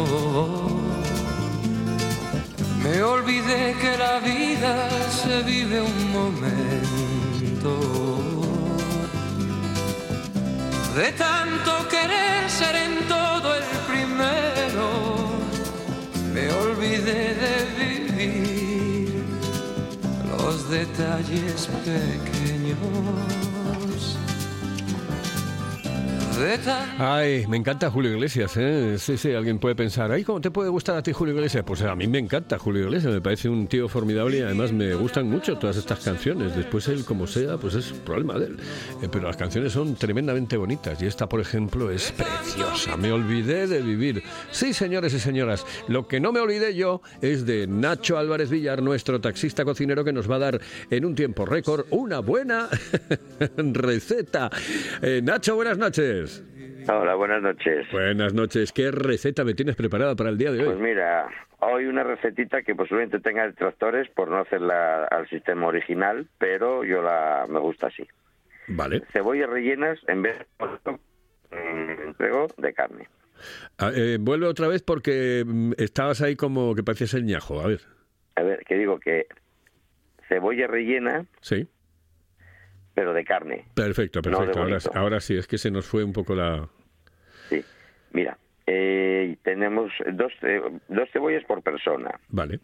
Me 2.82 3.00
olvidé 3.04 3.76
que 3.80 3.96
la 3.96 4.18
vida 4.18 4.90
se 5.08 5.44
vive 5.44 5.80
un 5.82 6.12
momento. 6.12 7.72
De 10.96 11.12
tanto 11.12 11.88
querer 11.88 12.50
ser 12.50 12.74
en 12.74 13.06
todo 13.06 13.54
el 13.54 13.64
primero, 13.86 14.95
me 16.36 16.52
olvidé 16.52 17.34
de 17.44 17.54
vivir 17.78 19.24
los 20.28 20.68
detalles 20.68 21.66
pequeños. 21.82 23.45
Ay, 26.98 27.46
me 27.46 27.56
encanta 27.56 27.90
Julio 27.90 28.12
Iglesias, 28.12 28.56
¿eh? 28.56 28.96
Sí, 28.98 29.16
sí, 29.16 29.32
alguien 29.32 29.58
puede 29.58 29.74
pensar, 29.74 30.12
ay, 30.12 30.22
¿cómo 30.22 30.40
te 30.40 30.50
puede 30.50 30.68
gustar 30.68 30.96
a 30.96 31.02
ti 31.02 31.12
Julio 31.12 31.34
Iglesias? 31.34 31.64
Pues 31.66 31.80
a 31.82 31.94
mí 31.94 32.06
me 32.06 32.18
encanta 32.18 32.58
Julio 32.58 32.84
Iglesias, 32.84 33.14
me 33.14 33.20
parece 33.22 33.48
un 33.48 33.66
tío 33.66 33.88
formidable 33.88 34.38
y 34.38 34.40
además 34.42 34.70
me 34.72 34.94
gustan 34.94 35.30
mucho 35.30 35.56
todas 35.56 35.76
estas 35.76 36.00
canciones. 36.00 36.54
Después 36.54 36.88
él, 36.88 37.04
como 37.04 37.26
sea, 37.26 37.56
pues 37.56 37.74
es 37.74 37.86
problema 37.86 38.38
de 38.38 38.46
él. 38.46 38.56
Eh, 39.02 39.08
pero 39.10 39.26
las 39.26 39.36
canciones 39.36 39.72
son 39.72 39.94
tremendamente 39.94 40.58
bonitas 40.58 41.00
y 41.00 41.06
esta, 41.06 41.26
por 41.26 41.40
ejemplo, 41.40 41.90
es 41.90 42.12
preciosa. 42.12 42.96
Me 42.98 43.12
olvidé 43.12 43.66
de 43.66 43.80
vivir. 43.80 44.22
Sí, 44.50 44.74
señores 44.74 45.14
y 45.14 45.20
señoras, 45.20 45.64
lo 45.88 46.06
que 46.06 46.20
no 46.20 46.32
me 46.32 46.40
olvidé 46.40 46.74
yo 46.74 47.00
es 47.22 47.46
de 47.46 47.66
Nacho 47.66 48.18
Álvarez 48.18 48.50
Villar, 48.50 48.82
nuestro 48.82 49.20
taxista 49.22 49.64
cocinero 49.64 50.04
que 50.04 50.12
nos 50.12 50.30
va 50.30 50.36
a 50.36 50.40
dar 50.40 50.60
en 50.90 51.04
un 51.06 51.14
tiempo 51.14 51.46
récord 51.46 51.86
una 51.90 52.20
buena 52.20 52.68
receta. 53.56 54.50
Eh, 55.00 55.20
Nacho, 55.22 55.54
buenas 55.54 55.78
noches. 55.78 56.35
Hola, 56.88 57.14
buenas 57.14 57.42
noches. 57.42 57.86
Buenas 57.90 58.32
noches. 58.34 58.72
¿Qué 58.72 58.90
receta 58.90 59.44
me 59.44 59.54
tienes 59.54 59.74
preparada 59.76 60.14
para 60.14 60.30
el 60.30 60.38
día 60.38 60.52
de 60.52 60.62
Pues 60.64 60.76
hoy? 60.76 60.82
mira, 60.82 61.26
hoy 61.60 61.86
una 61.86 62.04
recetita 62.04 62.62
que 62.62 62.74
posiblemente 62.74 63.18
tenga 63.20 63.46
detractores 63.46 64.08
por 64.10 64.28
no 64.28 64.38
hacerla 64.38 65.04
al 65.06 65.28
sistema 65.28 65.66
original, 65.66 66.28
pero 66.38 66.84
yo 66.84 67.02
la 67.02 67.46
me 67.48 67.58
gusta 67.58 67.88
así. 67.88 68.06
Vale. 68.68 69.02
Cebollas 69.12 69.48
rellenas 69.50 69.98
en 70.08 70.22
vez 70.22 70.38
de 71.50 72.04
entrego 72.06 72.46
de 72.56 72.72
carne. 72.72 73.08
Ah, 73.78 73.90
eh, 73.94 74.18
vuelve 74.20 74.46
otra 74.46 74.68
vez 74.68 74.82
porque 74.82 75.44
mm, 75.46 75.72
estabas 75.78 76.22
ahí 76.22 76.36
como 76.36 76.74
que 76.74 76.82
parecías 76.82 77.14
el 77.14 77.24
ñajo. 77.24 77.60
A 77.60 77.66
ver. 77.66 77.80
A 78.36 78.42
ver, 78.42 78.64
que 78.64 78.76
digo 78.76 78.98
que 79.00 79.26
cebolla 80.28 80.66
rellena, 80.66 81.26
Sí. 81.40 81.68
pero 82.94 83.12
de 83.12 83.24
carne. 83.24 83.66
Perfecto, 83.74 84.20
No, 84.24 84.40
de 84.40 84.52
perfecto. 84.52 84.90
ahora 84.98 85.20
sí, 85.20 85.36
es 85.36 85.46
que 85.46 85.58
se 85.58 85.70
nos 85.70 85.86
fue 85.86 86.02
un 86.04 86.12
poco 86.12 86.34
la... 86.34 86.68
Sí. 88.16 88.20
Mira, 88.22 88.38
eh, 88.66 89.36
tenemos 89.42 89.92
dos, 90.12 90.32
dos 90.88 91.10
cebollas 91.12 91.44
por 91.44 91.62
persona. 91.62 92.18
Vale. 92.30 92.60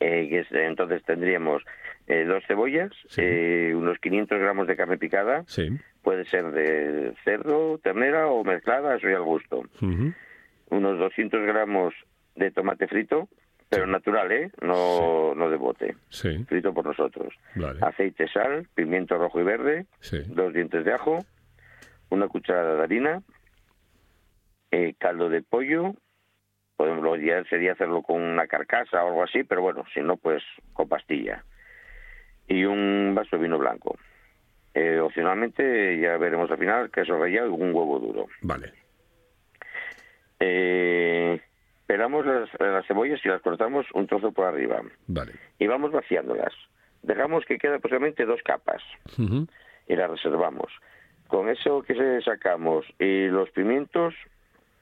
Eh, 0.00 0.28
que 0.28 0.40
es- 0.40 0.52
entonces 0.52 1.02
tendríamos 1.04 1.62
eh, 2.06 2.24
dos 2.24 2.42
cebollas, 2.46 2.90
eh, 3.18 3.74
unos 3.76 3.98
500 3.98 4.38
gramos 4.38 4.66
de 4.66 4.76
carne 4.76 4.96
picada, 4.96 5.44
Sí. 5.46 5.68
puede 6.02 6.24
ser 6.24 6.50
de 6.52 7.12
cerdo, 7.24 7.76
ternera 7.82 8.28
o 8.28 8.42
mezclada, 8.44 8.96
eso 8.96 9.08
ya 9.10 9.16
al 9.16 9.24
gusto. 9.24 9.64
Unos 10.70 10.98
200 10.98 11.42
gramos 11.46 11.92
de 12.36 12.50
tomate 12.50 12.86
frito, 12.88 13.28
pero 13.68 13.86
natural, 13.86 14.32
¿eh? 14.32 14.50
No, 14.62 15.34
no 15.34 15.50
de 15.50 15.56
bote, 15.58 15.96
Sí. 16.08 16.44
frito 16.48 16.72
por 16.72 16.86
nosotros. 16.86 17.34
Vale. 17.56 17.78
Aceite, 17.82 18.26
sal, 18.28 18.66
pimiento 18.74 19.18
rojo 19.18 19.40
y 19.40 19.44
verde, 19.44 19.84
Sí. 20.00 20.18
dos 20.28 20.54
dientes 20.54 20.84
de 20.86 20.92
ajo, 20.94 21.24
una 22.08 22.28
cucharada 22.28 22.76
de 22.76 22.82
harina, 22.84 23.22
eh, 24.70 24.94
caldo 24.98 25.28
de 25.28 25.42
pollo, 25.42 25.94
podemos 26.76 27.02
lo 27.02 27.16
ideal 27.16 27.46
sería 27.48 27.72
hacerlo 27.72 28.02
con 28.02 28.22
una 28.22 28.46
carcasa 28.46 29.02
o 29.04 29.08
algo 29.08 29.22
así, 29.24 29.44
pero 29.44 29.62
bueno, 29.62 29.84
si 29.92 30.00
no, 30.00 30.16
pues 30.16 30.42
con 30.72 30.88
pastilla. 30.88 31.44
Y 32.46 32.64
un 32.64 33.12
vaso 33.14 33.36
de 33.36 33.42
vino 33.42 33.58
blanco. 33.58 33.98
Eh, 34.74 34.98
opcionalmente, 35.00 35.98
ya 35.98 36.16
veremos 36.18 36.50
al 36.50 36.58
final, 36.58 36.90
queso 36.90 37.18
rallado 37.18 37.48
y 37.48 37.52
un 37.52 37.74
huevo 37.74 37.98
duro. 37.98 38.26
Vale. 38.42 38.72
Eh, 40.40 41.40
pelamos 41.86 42.24
las, 42.24 42.48
las 42.60 42.86
cebollas 42.86 43.20
y 43.24 43.28
las 43.28 43.42
cortamos 43.42 43.86
un 43.92 44.06
trozo 44.06 44.30
por 44.30 44.46
arriba. 44.46 44.80
Vale. 45.08 45.32
Y 45.58 45.66
vamos 45.66 45.90
vaciándolas. 45.90 46.54
Dejamos 47.02 47.44
que 47.44 47.58
quede 47.58 47.76
aproximadamente 47.76 48.24
dos 48.24 48.42
capas 48.42 48.82
y 49.16 49.96
las 49.96 50.10
reservamos. 50.10 50.72
Con 51.26 51.48
eso 51.48 51.82
que 51.82 51.94
se 51.94 52.22
sacamos 52.22 52.86
y 52.98 53.26
los 53.26 53.50
pimientos 53.50 54.14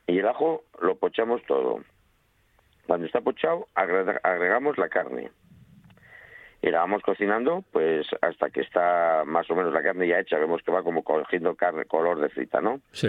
y 0.06 0.18
el 0.18 0.26
ajo 0.28 0.64
lo 0.80 0.96
pochamos 0.96 1.42
todo. 1.46 1.82
Cuando 2.86 3.06
está 3.06 3.20
pochado 3.20 3.66
agrega- 3.74 4.20
agregamos 4.22 4.78
la 4.78 4.88
carne 4.88 5.30
y 6.62 6.70
la 6.70 6.78
vamos 6.80 7.02
cocinando 7.02 7.64
pues 7.72 8.06
hasta 8.22 8.50
que 8.50 8.60
está 8.60 9.24
más 9.26 9.50
o 9.50 9.54
menos 9.56 9.72
la 9.72 9.82
carne 9.82 10.06
ya 10.08 10.20
hecha. 10.20 10.38
Vemos 10.38 10.62
que 10.62 10.70
va 10.72 10.82
como 10.82 11.02
cogiendo 11.02 11.54
carne 11.56 11.84
color 11.86 12.20
de 12.20 12.28
frita, 12.28 12.60
¿no? 12.60 12.80
Sí. 12.92 13.08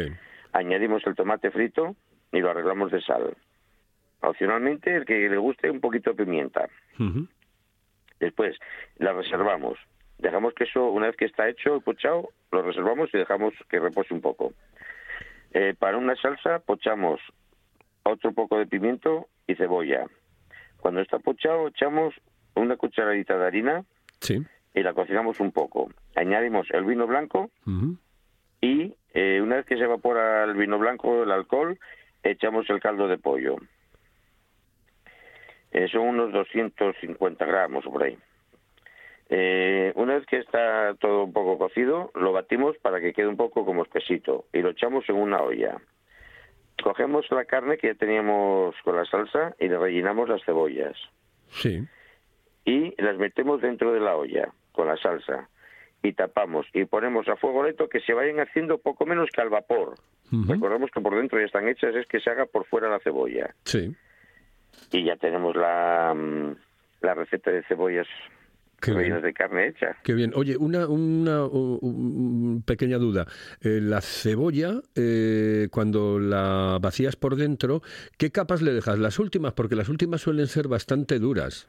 Añadimos 0.53 1.05
el 1.05 1.15
tomate 1.15 1.51
frito 1.51 1.95
y 2.31 2.39
lo 2.39 2.49
arreglamos 2.49 2.91
de 2.91 3.01
sal. 3.01 3.35
Opcionalmente 4.21 4.95
el 4.95 5.05
que 5.05 5.29
le 5.29 5.37
guste 5.37 5.69
un 5.69 5.79
poquito 5.79 6.09
de 6.11 6.25
pimienta. 6.25 6.67
Después 8.19 8.57
la 8.97 9.13
reservamos. 9.13 9.77
Dejamos 10.17 10.55
que 10.55 10.63
eso, 10.63 10.89
una 10.89 11.05
vez 11.07 11.15
que 11.15 11.25
está 11.25 11.47
hecho, 11.47 11.79
pochado, 11.81 12.29
lo 12.51 12.63
reservamos 12.63 13.11
y 13.13 13.17
dejamos 13.19 13.53
que 13.69 13.79
repose 13.79 14.11
un 14.15 14.21
poco. 14.21 14.53
Eh, 15.59 15.73
para 15.73 15.97
una 15.97 16.15
salsa 16.17 16.59
pochamos 16.59 17.19
otro 18.03 18.31
poco 18.31 18.59
de 18.59 18.67
pimiento 18.67 19.27
y 19.47 19.55
cebolla. 19.55 20.05
Cuando 20.79 21.01
está 21.01 21.17
pochado 21.17 21.67
echamos 21.69 22.13
una 22.53 22.77
cucharadita 22.77 23.35
de 23.39 23.47
harina 23.47 23.83
Sí. 24.21 24.45
y 24.75 24.83
la 24.83 24.93
cocinamos 24.93 25.39
un 25.39 25.51
poco. 25.51 25.89
Añadimos 26.15 26.67
el 26.69 26.83
vino 26.85 27.07
blanco 27.07 27.49
y 28.61 28.93
eh, 29.15 29.41
una 29.41 29.55
vez 29.55 29.65
que 29.65 29.77
se 29.77 29.83
evapora 29.85 30.43
el 30.43 30.53
vino 30.53 30.77
blanco, 30.77 31.23
el 31.23 31.31
alcohol, 31.31 31.79
echamos 32.21 32.69
el 32.69 32.79
caldo 32.79 33.07
de 33.07 33.17
pollo. 33.17 33.55
Eh, 35.71 35.87
son 35.91 36.01
unos 36.03 36.31
250 36.33 37.45
gramos 37.45 37.83
por 37.85 38.03
ahí. 38.03 38.15
Eh, 39.29 39.91
una 39.95 40.15
vez 40.15 40.25
que 40.25 40.37
está 40.37 40.93
todo 40.99 41.23
un 41.25 41.33
poco 41.33 41.57
cocido, 41.57 42.11
lo 42.15 42.31
batimos 42.31 42.77
para 42.77 43.01
que 43.01 43.13
quede 43.13 43.27
un 43.27 43.35
poco 43.37 43.65
como 43.65 43.83
espesito 43.83 44.45
y 44.53 44.61
lo 44.61 44.69
echamos 44.69 45.07
en 45.09 45.15
una 45.15 45.41
olla. 45.41 45.77
Cogemos 46.81 47.25
la 47.31 47.45
carne 47.45 47.77
que 47.77 47.87
ya 47.87 47.95
teníamos 47.95 48.75
con 48.83 48.95
la 48.95 49.05
salsa 49.05 49.55
y 49.59 49.67
le 49.67 49.77
rellenamos 49.79 50.29
las 50.29 50.43
cebollas 50.45 50.95
Sí. 51.49 51.83
y 52.65 52.93
las 53.01 53.17
metemos 53.17 53.61
dentro 53.61 53.91
de 53.93 53.99
la 53.99 54.15
olla 54.15 54.49
con 54.71 54.87
la 54.87 54.95
salsa 54.97 55.49
y 56.03 56.13
tapamos 56.13 56.67
y 56.73 56.85
ponemos 56.85 57.27
a 57.27 57.35
fuego 57.35 57.63
lento 57.63 57.89
que 57.89 57.99
se 58.01 58.13
vayan 58.13 58.39
haciendo 58.39 58.77
poco 58.77 59.05
menos 59.05 59.29
que 59.33 59.41
al 59.41 59.49
vapor. 59.49 59.95
Recordemos 60.47 60.91
que 60.91 61.01
por 61.01 61.15
dentro 61.15 61.39
ya 61.39 61.45
están 61.45 61.67
hechas, 61.69 61.95
es 61.95 62.05
que 62.07 62.19
se 62.19 62.29
haga 62.29 62.45
por 62.45 62.65
fuera 62.65 62.89
la 62.89 62.99
cebolla. 62.99 63.55
Sí. 63.63 63.95
Y 64.91 65.03
ya 65.05 65.15
tenemos 65.15 65.55
la, 65.55 66.13
mm, 66.15 66.51
la 67.01 67.13
receta 67.15 67.49
de 67.49 67.63
cebollas 67.63 68.07
Qué 68.79 68.93
bien. 68.93 69.21
de 69.21 69.33
carne 69.33 69.67
hecha. 69.67 69.95
Qué 70.03 70.13
bien. 70.13 70.31
Oye, 70.35 70.55
una, 70.57 70.87
una 70.87 72.61
pequeña 72.65 72.97
duda. 72.97 73.25
Eh, 73.61 73.79
la 73.81 74.01
cebolla, 74.01 74.81
eh, 74.95 75.67
cuando 75.71 76.19
la 76.19 76.77
vacías 76.81 77.15
por 77.15 77.35
dentro, 77.35 77.81
¿qué 78.17 78.31
capas 78.31 78.61
le 78.61 78.73
dejas? 78.73 78.99
Las 78.99 79.19
últimas, 79.19 79.53
porque 79.53 79.75
las 79.75 79.89
últimas 79.89 80.21
suelen 80.21 80.47
ser 80.47 80.67
bastante 80.67 81.19
duras. 81.19 81.67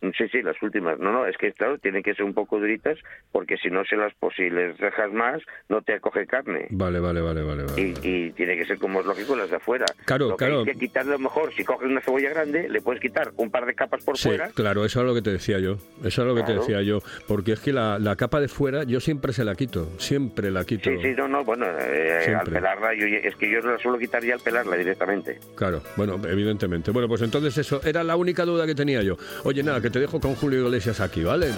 Sí, 0.00 0.28
sí, 0.30 0.42
las 0.42 0.60
últimas. 0.62 0.98
No, 0.98 1.10
no, 1.10 1.26
es 1.26 1.36
que 1.38 1.52
claro, 1.52 1.78
tienen 1.78 2.02
que 2.02 2.14
ser 2.14 2.24
un 2.24 2.34
poco 2.34 2.58
duritas 2.60 2.98
porque 3.32 3.56
si 3.56 3.70
no 3.70 3.84
se 3.84 3.96
las, 3.96 4.12
pues, 4.20 4.34
si 4.36 4.50
les 4.50 4.76
dejas 4.78 5.10
más, 5.12 5.40
no 5.68 5.80
te 5.82 5.94
acoge 5.94 6.26
carne. 6.26 6.66
Vale, 6.70 7.00
vale, 7.00 7.20
vale, 7.20 7.42
vale. 7.42 7.64
vale. 7.64 7.80
Y, 7.82 7.94
y 8.02 8.30
tiene 8.32 8.56
que 8.56 8.66
ser 8.66 8.78
como 8.78 9.00
es 9.00 9.06
lógico 9.06 9.34
las 9.34 9.50
de 9.50 9.56
afuera. 9.56 9.86
Claro, 10.04 10.28
lo 10.28 10.36
que 10.36 10.44
claro. 10.44 10.60
Hay 10.60 10.64
que 10.66 10.74
quitarle 10.78 11.12
a 11.14 11.16
lo 11.16 11.20
mejor, 11.22 11.52
si 11.54 11.64
coges 11.64 11.88
una 11.88 12.00
cebolla 12.02 12.30
grande, 12.30 12.68
le 12.68 12.80
puedes 12.82 13.00
quitar 13.00 13.32
un 13.36 13.50
par 13.50 13.64
de 13.66 13.74
capas 13.74 14.04
por 14.04 14.16
Sí, 14.18 14.28
fuera. 14.28 14.48
claro, 14.50 14.84
eso 14.84 15.00
es 15.00 15.06
lo 15.06 15.14
que 15.14 15.22
te 15.22 15.30
decía 15.32 15.58
yo. 15.58 15.78
Eso 16.04 16.22
es 16.22 16.28
lo 16.28 16.34
que 16.34 16.40
te 16.42 16.46
Claro. 16.46 16.60
decía 16.60 16.82
yo. 16.82 17.00
Porque 17.26 17.52
es 17.52 17.60
que 17.60 17.72
la, 17.72 17.98
la 17.98 18.16
capa 18.16 18.40
de 18.40 18.48
fuera 18.48 18.84
yo 18.84 19.00
siempre 19.00 19.32
se 19.32 19.44
la 19.44 19.54
quito. 19.54 19.88
Siempre 19.98 20.50
la 20.50 20.64
quito. 20.64 20.90
Sí, 20.90 20.96
sí, 21.02 21.14
no, 21.16 21.26
no, 21.26 21.42
bueno, 21.44 21.66
eh, 21.80 22.34
al 22.38 22.50
pelarla, 22.50 22.94
yo, 22.94 23.06
es 23.06 23.34
que 23.36 23.50
yo 23.50 23.60
la 23.60 23.78
suelo 23.78 23.98
quitar 23.98 24.22
ya 24.22 24.34
al 24.34 24.40
pelarla 24.40 24.76
directamente. 24.76 25.38
Claro, 25.56 25.82
bueno, 25.96 26.20
evidentemente. 26.28 26.90
Bueno, 26.90 27.08
pues 27.08 27.22
entonces 27.22 27.56
eso 27.58 27.80
era 27.84 28.04
la 28.04 28.16
única 28.16 28.44
duda 28.44 28.66
que 28.66 28.74
tenía 28.74 29.02
yo. 29.02 29.16
Oye, 29.44 29.62
nada, 29.62 29.80
que 29.86 29.90
te 29.90 30.00
dejo 30.00 30.18
con 30.18 30.34
Julio 30.34 30.64
Iglesias 30.66 30.98
aquí, 30.98 31.22
¿vale? 31.22 31.52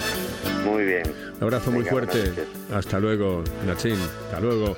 Muy 0.63 0.85
bien. 0.85 1.03
Un 1.39 1.45
abrazo 1.45 1.71
muy 1.71 1.83
fuerte. 1.83 2.31
Hasta 2.71 3.01
luego, 3.01 3.43
Nachín. 3.67 3.97
Hasta 4.27 4.39
luego. 4.39 4.77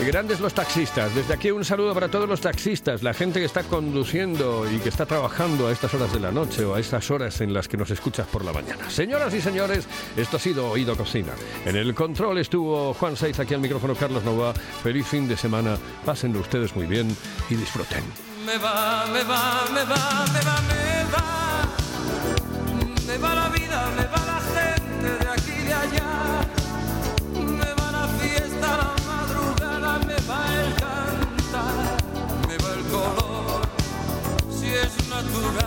Y 0.00 0.04
grandes 0.04 0.38
los 0.38 0.54
taxistas. 0.54 1.12
Desde 1.16 1.34
aquí 1.34 1.50
un 1.50 1.64
saludo 1.64 1.92
para 1.94 2.06
todos 2.06 2.28
los 2.28 2.40
taxistas, 2.40 3.02
la 3.02 3.12
gente 3.12 3.40
que 3.40 3.46
está 3.46 3.64
conduciendo 3.64 4.70
y 4.70 4.78
que 4.78 4.88
está 4.88 5.04
trabajando 5.04 5.66
a 5.66 5.72
estas 5.72 5.92
horas 5.94 6.12
de 6.12 6.20
la 6.20 6.30
noche 6.30 6.64
o 6.64 6.76
a 6.76 6.78
estas 6.78 7.10
horas 7.10 7.40
en 7.40 7.52
las 7.52 7.66
que 7.66 7.76
nos 7.76 7.90
escuchas 7.90 8.28
por 8.28 8.44
la 8.44 8.52
mañana. 8.52 8.88
Señoras 8.88 9.34
y 9.34 9.40
señores, 9.40 9.88
esto 10.16 10.36
ha 10.36 10.40
sido 10.40 10.70
Oído 10.70 10.96
Cocina. 10.96 11.32
En 11.66 11.74
el 11.74 11.92
control 11.92 12.38
estuvo 12.38 12.94
Juan 12.94 13.16
Saiz, 13.16 13.40
aquí 13.40 13.54
al 13.54 13.62
micrófono 13.62 13.96
Carlos 13.96 14.22
Nova. 14.22 14.54
Feliz 14.54 15.08
fin 15.08 15.26
de 15.26 15.36
semana. 15.36 15.76
Pásenlo 16.04 16.38
ustedes 16.38 16.76
muy 16.76 16.86
bien 16.86 17.16
y 17.50 17.56
disfruten. 17.56 18.04
Me 18.46 18.58
va, 18.58 19.06
me 19.12 19.24
va, 19.24 19.64
me 19.74 19.80
va, 19.80 20.24
me 20.32 20.40
va, 20.40 20.60
me 20.60 21.12
va. 21.12 21.53
Me 23.14 23.20
va 23.20 23.32
la 23.36 23.48
vida, 23.48 23.92
me 23.96 24.06
va 24.06 24.26
la 24.26 24.40
gente 24.40 25.24
de 25.24 25.30
aquí 25.30 25.52
y 25.52 25.66
de 25.66 25.72
allá. 25.72 26.40
Me 27.32 27.72
va 27.74 27.92
la 27.92 28.08
fiesta, 28.18 28.76
la 28.76 28.92
madrugada, 29.06 30.00
me 30.00 30.16
va 30.28 30.40
el 30.60 30.74
cantar. 30.74 31.96
Me 32.48 32.58
va 32.58 32.74
el 32.74 32.84
color, 32.90 33.68
si 34.50 34.66
es 34.66 35.08
natural. 35.08 35.63